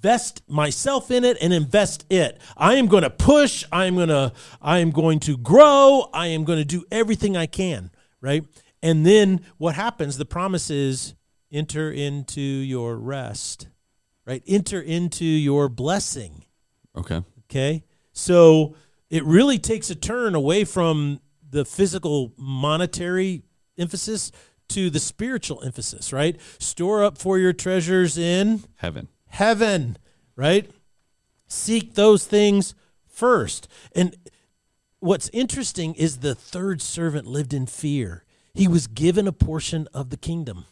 invest 0.02 0.42
myself 0.48 1.10
in 1.10 1.24
it 1.24 1.36
and 1.42 1.52
invest 1.52 2.06
it. 2.08 2.40
I 2.56 2.76
am 2.76 2.86
going 2.86 3.02
to 3.02 3.10
push. 3.10 3.64
I 3.70 3.84
am 3.84 3.96
going 3.96 4.08
to, 4.08 4.32
I 4.62 4.78
am 4.78 4.90
going 4.92 5.20
to 5.20 5.36
grow. 5.36 6.08
I 6.14 6.28
am 6.28 6.44
going 6.44 6.58
to 6.58 6.64
do 6.64 6.84
everything 6.90 7.36
I 7.36 7.44
can. 7.46 7.90
Right. 8.22 8.44
And 8.82 9.04
then 9.04 9.42
what 9.58 9.74
happens? 9.74 10.16
The 10.16 10.24
promise 10.24 10.70
is 10.70 11.14
enter 11.52 11.90
into 11.92 12.40
your 12.40 12.96
rest, 12.96 13.68
right? 14.26 14.42
Enter 14.46 14.80
into 14.80 15.24
your 15.24 15.68
blessing. 15.68 16.44
Okay. 16.96 17.22
Okay. 17.50 17.84
So 18.12 18.76
it 19.10 19.22
really 19.24 19.58
takes 19.58 19.90
a 19.90 19.94
turn 19.94 20.34
away 20.34 20.64
from 20.64 21.20
the 21.50 21.66
physical 21.66 22.32
monetary 22.38 23.42
emphasis 23.76 24.32
to 24.68 24.88
the 24.88 25.00
spiritual 25.00 25.62
emphasis, 25.62 26.10
right? 26.12 26.40
Store 26.58 27.04
up 27.04 27.18
for 27.18 27.38
your 27.38 27.52
treasures 27.52 28.16
in 28.16 28.64
Heaven. 28.76 29.08
Heaven, 29.30 29.96
right? 30.36 30.70
Seek 31.46 31.94
those 31.94 32.24
things 32.26 32.74
first. 33.08 33.66
And 33.94 34.16
what's 35.00 35.28
interesting 35.32 35.94
is 35.94 36.18
the 36.18 36.34
third 36.34 36.80
servant 36.82 37.26
lived 37.26 37.52
in 37.52 37.66
fear. 37.66 38.24
He 38.54 38.68
was 38.68 38.86
given 38.86 39.26
a 39.26 39.32
portion 39.32 39.88
of 39.94 40.10
the 40.10 40.16
kingdom, 40.16 40.66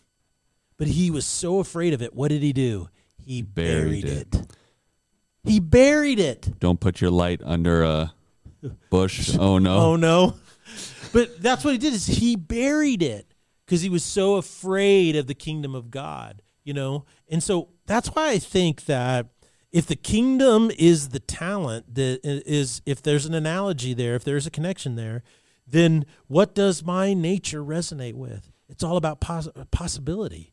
but 0.77 0.89
he 0.89 1.11
was 1.11 1.25
so 1.27 1.59
afraid 1.61 1.95
of 1.95 2.03
it. 2.03 2.15
What 2.15 2.29
did 2.29 2.43
he 2.43 2.53
do? 2.53 2.89
He 3.25 3.43
buried, 3.43 4.03
Buried 4.03 4.05
it. 4.05 4.35
it. 4.35 4.47
He 5.45 5.61
buried 5.61 6.19
it. 6.19 6.59
Don't 6.61 6.81
put 6.81 7.01
your 7.01 7.11
light 7.11 7.41
under 7.45 7.83
a 7.85 8.13
bush. 8.91 9.37
Oh 9.39 9.59
no. 9.59 9.77
Oh 9.79 9.97
no. 9.97 10.35
But 11.13 11.41
that's 11.41 11.65
what 11.65 11.73
he 11.73 11.79
did 11.79 11.95
is 11.95 12.07
he 12.07 12.37
buried 12.37 13.03
it 13.03 13.33
because 13.65 13.81
he 13.81 13.89
was 13.89 14.05
so 14.05 14.35
afraid 14.37 15.17
of 15.17 15.27
the 15.27 15.35
kingdom 15.35 15.75
of 15.75 15.91
God, 15.91 16.43
you 16.65 16.75
know? 16.75 17.07
And 17.31 17.43
so 17.43 17.69
that's 17.89 18.09
why 18.09 18.31
I 18.31 18.39
think 18.39 18.85
that 18.85 19.27
if 19.73 19.87
the 19.87 19.97
kingdom 19.97 20.71
is 20.79 21.09
the 21.09 21.19
talent 21.19 21.95
that 21.95 22.21
is 22.23 22.81
if 22.87 23.03
there's 23.03 23.27
an 23.27 23.35
analogy 23.35 23.95
there, 23.95 24.15
if 24.15 24.25
there's 24.25 24.47
a 24.47 24.51
connection 24.51 24.95
there, 24.95 25.23
then 25.67 26.07
what 26.27 26.55
does 26.55 26.85
my 26.85 27.15
nature 27.15 27.63
resonate 27.63 28.15
with? 28.15 28.53
It's 28.69 28.85
all 28.85 28.97
about 28.97 29.21
poss- 29.21 29.49
possibility. 29.71 30.53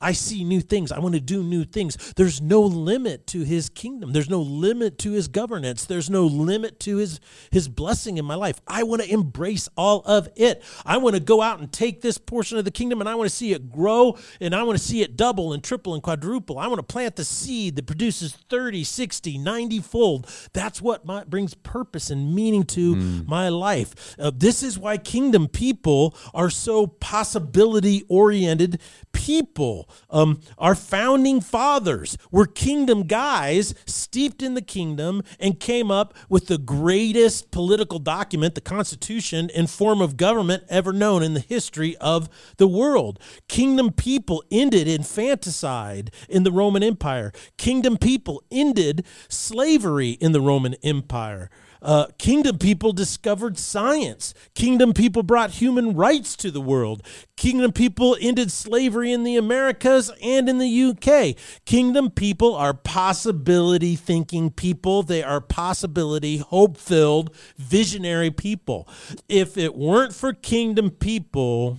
I 0.00 0.12
see 0.12 0.44
new 0.44 0.60
things. 0.60 0.92
I 0.92 1.00
want 1.00 1.16
to 1.16 1.20
do 1.20 1.42
new 1.42 1.64
things. 1.64 1.96
There's 2.14 2.40
no 2.40 2.60
limit 2.60 3.26
to 3.28 3.42
his 3.42 3.68
kingdom. 3.68 4.12
There's 4.12 4.30
no 4.30 4.40
limit 4.40 4.96
to 5.00 5.10
his 5.10 5.26
governance. 5.26 5.84
There's 5.86 6.08
no 6.08 6.24
limit 6.24 6.78
to 6.80 6.98
his 6.98 7.18
his 7.50 7.68
blessing 7.68 8.16
in 8.16 8.24
my 8.24 8.36
life. 8.36 8.60
I 8.66 8.84
want 8.84 9.02
to 9.02 9.12
embrace 9.12 9.68
all 9.76 10.02
of 10.06 10.28
it. 10.36 10.62
I 10.86 10.98
want 10.98 11.16
to 11.16 11.20
go 11.20 11.42
out 11.42 11.58
and 11.58 11.72
take 11.72 12.00
this 12.00 12.16
portion 12.16 12.58
of 12.58 12.64
the 12.64 12.70
kingdom 12.70 13.00
and 13.00 13.08
I 13.08 13.16
want 13.16 13.28
to 13.28 13.34
see 13.34 13.52
it 13.52 13.72
grow 13.72 14.16
and 14.40 14.54
I 14.54 14.62
want 14.62 14.78
to 14.78 14.84
see 14.84 15.02
it 15.02 15.16
double 15.16 15.52
and 15.52 15.64
triple 15.64 15.94
and 15.94 16.02
quadruple. 16.02 16.60
I 16.60 16.68
want 16.68 16.78
to 16.78 16.84
plant 16.84 17.16
the 17.16 17.24
seed 17.24 17.74
that 17.74 17.86
produces 17.86 18.36
30, 18.48 18.84
60, 18.84 19.36
90 19.38 19.80
fold. 19.80 20.30
That's 20.52 20.80
what 20.80 21.06
my, 21.06 21.24
brings 21.24 21.54
purpose 21.54 22.10
and 22.10 22.34
meaning 22.34 22.62
to 22.64 22.94
my 23.26 23.48
life. 23.48 24.16
Uh, 24.16 24.30
this 24.32 24.62
is 24.62 24.78
why 24.78 24.96
kingdom 24.96 25.48
people 25.48 26.16
are 26.32 26.50
so 26.50 26.86
possibility 26.86 28.04
oriented 28.08 28.80
people. 29.12 29.87
Um, 30.10 30.40
our 30.58 30.74
founding 30.74 31.40
fathers 31.40 32.16
were 32.30 32.46
kingdom 32.46 33.04
guys 33.04 33.74
steeped 33.86 34.42
in 34.42 34.54
the 34.54 34.62
kingdom 34.62 35.22
and 35.38 35.60
came 35.60 35.90
up 35.90 36.14
with 36.28 36.46
the 36.46 36.58
greatest 36.58 37.50
political 37.50 37.98
document, 37.98 38.54
the 38.54 38.60
Constitution, 38.60 39.50
and 39.54 39.68
form 39.68 40.00
of 40.00 40.16
government 40.16 40.64
ever 40.68 40.92
known 40.92 41.22
in 41.22 41.34
the 41.34 41.40
history 41.40 41.96
of 41.98 42.28
the 42.56 42.68
world. 42.68 43.18
Kingdom 43.48 43.92
people 43.92 44.42
ended 44.50 44.88
infanticide 44.88 46.10
in 46.28 46.42
the 46.42 46.52
Roman 46.52 46.82
Empire. 46.82 47.32
Kingdom 47.56 47.96
people 47.96 48.42
ended 48.50 49.04
slavery 49.28 50.10
in 50.10 50.32
the 50.32 50.40
Roman 50.40 50.74
Empire. 50.82 51.50
Uh, 51.80 52.06
kingdom 52.18 52.58
people 52.58 52.92
discovered 52.92 53.58
science. 53.58 54.34
Kingdom 54.54 54.92
people 54.92 55.22
brought 55.22 55.52
human 55.52 55.94
rights 55.94 56.36
to 56.36 56.50
the 56.50 56.60
world. 56.60 57.02
Kingdom 57.36 57.72
people 57.72 58.16
ended 58.20 58.50
slavery 58.50 59.12
in 59.12 59.22
the 59.22 59.36
Americas 59.36 60.10
and 60.22 60.48
in 60.48 60.58
the 60.58 60.82
UK. 60.82 61.36
Kingdom 61.64 62.10
people 62.10 62.54
are 62.54 62.74
possibility 62.74 63.94
thinking 63.94 64.50
people. 64.50 65.02
They 65.02 65.22
are 65.22 65.40
possibility, 65.40 66.38
hope 66.38 66.76
filled, 66.76 67.34
visionary 67.56 68.30
people. 68.30 68.88
If 69.28 69.56
it 69.56 69.74
weren't 69.74 70.14
for 70.14 70.32
kingdom 70.32 70.90
people, 70.90 71.78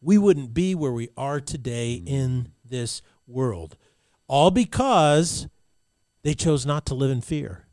we 0.00 0.18
wouldn't 0.18 0.54
be 0.54 0.74
where 0.74 0.92
we 0.92 1.08
are 1.16 1.40
today 1.40 1.94
in 1.94 2.52
this 2.64 3.02
world. 3.26 3.76
All 4.28 4.50
because 4.50 5.48
they 6.22 6.34
chose 6.34 6.64
not 6.64 6.86
to 6.86 6.94
live 6.94 7.10
in 7.10 7.20
fear. 7.20 7.63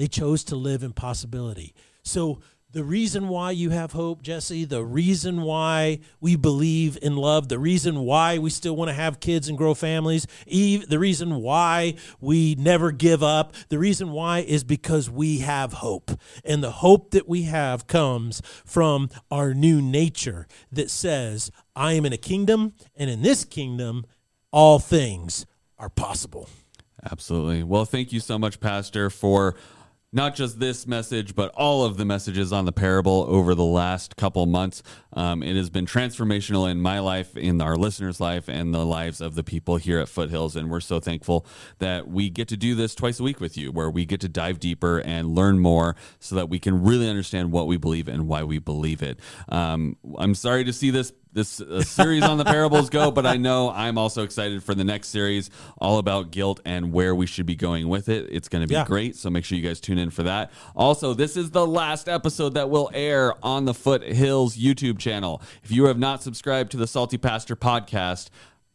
They 0.00 0.08
chose 0.08 0.44
to 0.44 0.56
live 0.56 0.82
in 0.82 0.94
possibility. 0.94 1.74
So, 2.02 2.40
the 2.72 2.84
reason 2.84 3.28
why 3.28 3.50
you 3.50 3.68
have 3.68 3.92
hope, 3.92 4.22
Jesse, 4.22 4.64
the 4.64 4.82
reason 4.82 5.42
why 5.42 5.98
we 6.22 6.36
believe 6.36 6.96
in 7.02 7.16
love, 7.16 7.50
the 7.50 7.58
reason 7.58 8.00
why 8.00 8.38
we 8.38 8.48
still 8.48 8.74
want 8.74 8.88
to 8.88 8.94
have 8.94 9.20
kids 9.20 9.50
and 9.50 9.58
grow 9.58 9.74
families, 9.74 10.26
Eve, 10.46 10.88
the 10.88 10.98
reason 10.98 11.42
why 11.42 11.96
we 12.18 12.54
never 12.54 12.92
give 12.92 13.22
up, 13.22 13.52
the 13.68 13.78
reason 13.78 14.10
why 14.10 14.38
is 14.38 14.64
because 14.64 15.10
we 15.10 15.40
have 15.40 15.74
hope. 15.74 16.12
And 16.46 16.64
the 16.64 16.70
hope 16.70 17.10
that 17.10 17.28
we 17.28 17.42
have 17.42 17.86
comes 17.86 18.40
from 18.64 19.10
our 19.30 19.52
new 19.52 19.82
nature 19.82 20.46
that 20.72 20.88
says, 20.88 21.50
I 21.76 21.92
am 21.92 22.06
in 22.06 22.14
a 22.14 22.16
kingdom, 22.16 22.72
and 22.96 23.10
in 23.10 23.20
this 23.20 23.44
kingdom, 23.44 24.06
all 24.50 24.78
things 24.78 25.44
are 25.78 25.90
possible. 25.90 26.48
Absolutely. 27.04 27.64
Well, 27.64 27.84
thank 27.84 28.12
you 28.12 28.20
so 28.20 28.38
much, 28.38 28.60
Pastor, 28.60 29.10
for 29.10 29.56
not 30.12 30.34
just 30.34 30.58
this 30.58 30.86
message, 30.86 31.34
but 31.34 31.52
all 31.54 31.84
of 31.84 31.96
the 31.96 32.04
messages 32.04 32.52
on 32.52 32.64
the 32.64 32.72
parable 32.72 33.24
over 33.28 33.54
the 33.54 33.64
last 33.64 34.16
couple 34.16 34.44
months. 34.46 34.82
Um, 35.12 35.42
it 35.42 35.54
has 35.54 35.70
been 35.70 35.86
transformational 35.86 36.68
in 36.68 36.80
my 36.80 36.98
life, 36.98 37.36
in 37.36 37.60
our 37.60 37.76
listeners' 37.76 38.20
life, 38.20 38.48
and 38.48 38.74
the 38.74 38.84
lives 38.84 39.20
of 39.20 39.36
the 39.36 39.44
people 39.44 39.76
here 39.76 40.00
at 40.00 40.08
Foothills. 40.08 40.56
And 40.56 40.68
we're 40.68 40.80
so 40.80 40.98
thankful 40.98 41.46
that 41.78 42.08
we 42.08 42.28
get 42.28 42.48
to 42.48 42.56
do 42.56 42.74
this 42.74 42.94
twice 42.94 43.20
a 43.20 43.22
week 43.22 43.40
with 43.40 43.56
you, 43.56 43.70
where 43.70 43.90
we 43.90 44.04
get 44.04 44.20
to 44.22 44.28
dive 44.28 44.58
deeper 44.58 44.98
and 44.98 45.34
learn 45.34 45.60
more 45.60 45.94
so 46.18 46.34
that 46.34 46.48
we 46.48 46.58
can 46.58 46.82
really 46.82 47.08
understand 47.08 47.52
what 47.52 47.68
we 47.68 47.76
believe 47.76 48.08
and 48.08 48.26
why 48.26 48.42
we 48.42 48.58
believe 48.58 49.02
it. 49.02 49.20
Um, 49.48 49.96
I'm 50.18 50.34
sorry 50.34 50.64
to 50.64 50.72
see 50.72 50.90
this 50.90 51.12
this 51.32 51.60
uh, 51.60 51.82
series 51.82 52.24
on 52.24 52.38
the 52.38 52.44
parables 52.44 52.90
go, 52.90 53.10
but 53.10 53.24
I 53.26 53.36
know 53.36 53.70
I'm 53.70 53.96
also 53.98 54.24
excited 54.24 54.62
for 54.64 54.74
the 54.74 54.82
next 54.84 55.08
series, 55.08 55.48
all 55.78 55.98
about 55.98 56.30
guilt 56.32 56.60
and 56.64 56.92
where 56.92 57.14
we 57.14 57.26
should 57.26 57.46
be 57.46 57.54
going 57.54 57.88
with 57.88 58.08
it. 58.08 58.26
It's 58.30 58.48
going 58.48 58.62
to 58.62 58.68
be 58.68 58.74
Yeah. 58.74 58.84
great, 58.84 59.14
so 59.16 59.30
make 59.30 59.44
sure 59.44 59.56
you 59.56 59.66
guys 59.66 59.80
tune 59.80 59.98
in 59.98 60.10
for 60.10 60.24
that. 60.24 60.50
Also, 60.74 61.14
this 61.14 61.36
is 61.36 61.50
the 61.52 61.66
last 61.66 62.08
episode 62.08 62.54
that 62.54 62.68
will 62.70 62.90
air 62.92 63.34
on 63.44 63.64
the 63.64 63.74
Foothills 63.74 64.56
YouTube 64.56 64.98
channel. 64.98 65.40
If 65.62 65.70
you 65.70 65.84
have 65.84 65.98
not 65.98 66.22
subscribed 66.22 66.72
to 66.72 66.76
the 66.76 66.86
Salty 66.86 67.16
Pastor 67.18 67.54
podcast 67.54 68.28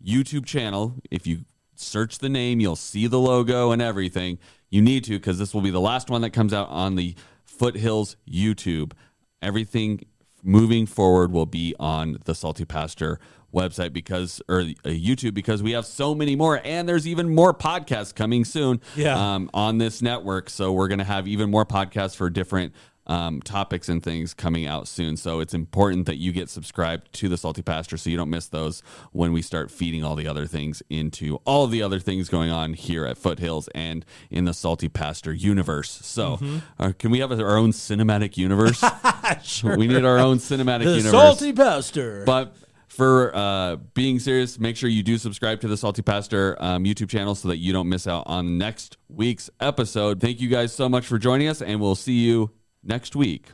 YouTube 0.06 0.46
channel, 0.46 0.96
if 1.12 1.28
you 1.28 1.46
search 1.76 2.20
the 2.20 2.30
name, 2.30 2.60
you'll 2.62 2.76
see 2.78 3.06
the 3.08 3.20
logo 3.20 3.72
and 3.72 3.82
everything. 3.82 4.40
You 4.70 4.82
need 4.82 5.04
to 5.06 5.12
because 5.18 5.38
this 5.40 5.54
will 5.54 5.62
be 5.62 5.72
the 5.72 5.82
last 5.82 6.10
one 6.10 6.22
that 6.22 6.30
comes 6.32 6.54
out 6.54 6.70
on 6.70 6.96
the 6.96 7.16
Foothills 7.44 8.16
YouTube. 8.30 8.94
Everything 9.42 10.02
moving 10.46 10.86
forward 10.86 11.32
will 11.32 11.46
be 11.46 11.76
on 11.80 12.18
the 12.26 12.36
Salty 12.36 12.66
Pastor 12.66 13.20
website 13.54 13.94
because 13.94 14.42
or 14.50 14.60
uh, 14.60 14.66
YouTube 14.86 15.34
because 15.34 15.64
we 15.64 15.72
have 15.72 15.86
so 15.86 16.14
many 16.14 16.36
more 16.36 16.60
and 16.66 16.90
there's 16.90 17.08
even 17.08 17.34
more 17.34 17.54
podcasts 17.54 18.14
coming 18.14 18.44
soon 18.44 18.82
Yeah. 18.98 19.36
um, 19.36 19.50
on 19.54 19.78
this 19.78 20.02
network 20.02 20.50
so 20.50 20.74
we're 20.74 20.90
going 20.90 21.00
to 21.00 21.06
have 21.06 21.26
even 21.26 21.50
more 21.50 21.66
podcasts 21.66 22.18
for 22.18 22.30
different 22.30 22.74
um, 23.08 23.42
topics 23.42 23.88
and 23.90 24.02
things 24.02 24.34
coming 24.34 24.66
out 24.66 24.88
soon 24.88 25.16
so 25.18 25.40
it's 25.40 25.54
important 25.54 26.06
that 26.08 26.16
you 26.18 26.32
get 26.32 26.50
subscribed 26.50 27.12
to 27.14 27.30
the 27.30 27.38
salty 27.38 27.62
pastor 27.62 27.98
so 27.98 28.10
you 28.10 28.18
don't 28.18 28.30
miss 28.30 28.48
those 28.48 28.82
when 29.12 29.32
we 29.32 29.42
start 29.42 29.70
feeding 29.70 30.04
all 30.04 30.16
the 30.16 30.28
other 30.28 30.48
things 30.48 30.82
into 30.90 31.36
all 31.46 31.68
the 31.68 31.82
other 31.84 32.00
things 32.00 32.30
going 32.30 32.50
on 32.50 32.74
here 32.74 33.06
at 33.06 33.18
foothills 33.18 33.68
and 33.76 34.06
in 34.32 34.46
the 34.46 34.54
salty 34.54 34.90
pastor 34.90 35.34
universe 35.34 35.90
so 36.04 36.38
Mm-hmm. 36.38 36.58
uh, 36.80 36.92
can 36.98 37.12
we 37.12 37.20
have 37.20 37.32
our 37.32 37.58
own 37.58 37.72
cinematic 37.72 38.38
universe 38.38 38.84
we 39.78 39.88
need 39.88 40.04
our 40.06 40.18
own 40.20 40.38
cinematic 40.38 40.86
The 40.86 40.98
universe 40.98 41.12
salty 41.12 41.54
pastor. 41.54 42.24
but 42.26 42.56
for 42.88 43.36
uh, 43.36 43.76
being 43.94 44.20
serious, 44.20 44.58
make 44.58 44.78
sure 44.78 44.88
you 44.90 45.04
do 45.04 45.18
subscribe 45.18 45.60
to 45.62 45.68
the 45.68 45.76
Salty 45.76 46.02
Pastor 46.02 46.56
um, 46.62 46.86
YouTube 46.86 47.10
channel 47.10 47.36
so 47.36 47.50
that 47.50 47.58
you 47.58 47.74
don't 47.74 47.90
miss 47.90 48.08
out 48.08 48.24
on 48.28 48.58
next 48.58 48.96
week's 49.10 49.50
episode. 49.60 50.22
Thank 50.22 50.40
you 50.40 50.48
guys 50.48 50.72
so 50.74 50.88
much 50.88 51.06
for 51.06 51.18
joining 51.20 51.50
us, 51.50 51.62
and 51.62 51.82
we'll 51.82 51.96
see 51.96 52.14
you 52.14 52.52
next 52.86 53.16
week 53.16 53.52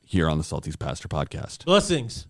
here 0.00 0.28
on 0.28 0.38
the 0.38 0.44
Salty 0.44 0.72
Pastor 0.72 1.08
podcast. 1.08 1.64
Blessings. 1.64 2.26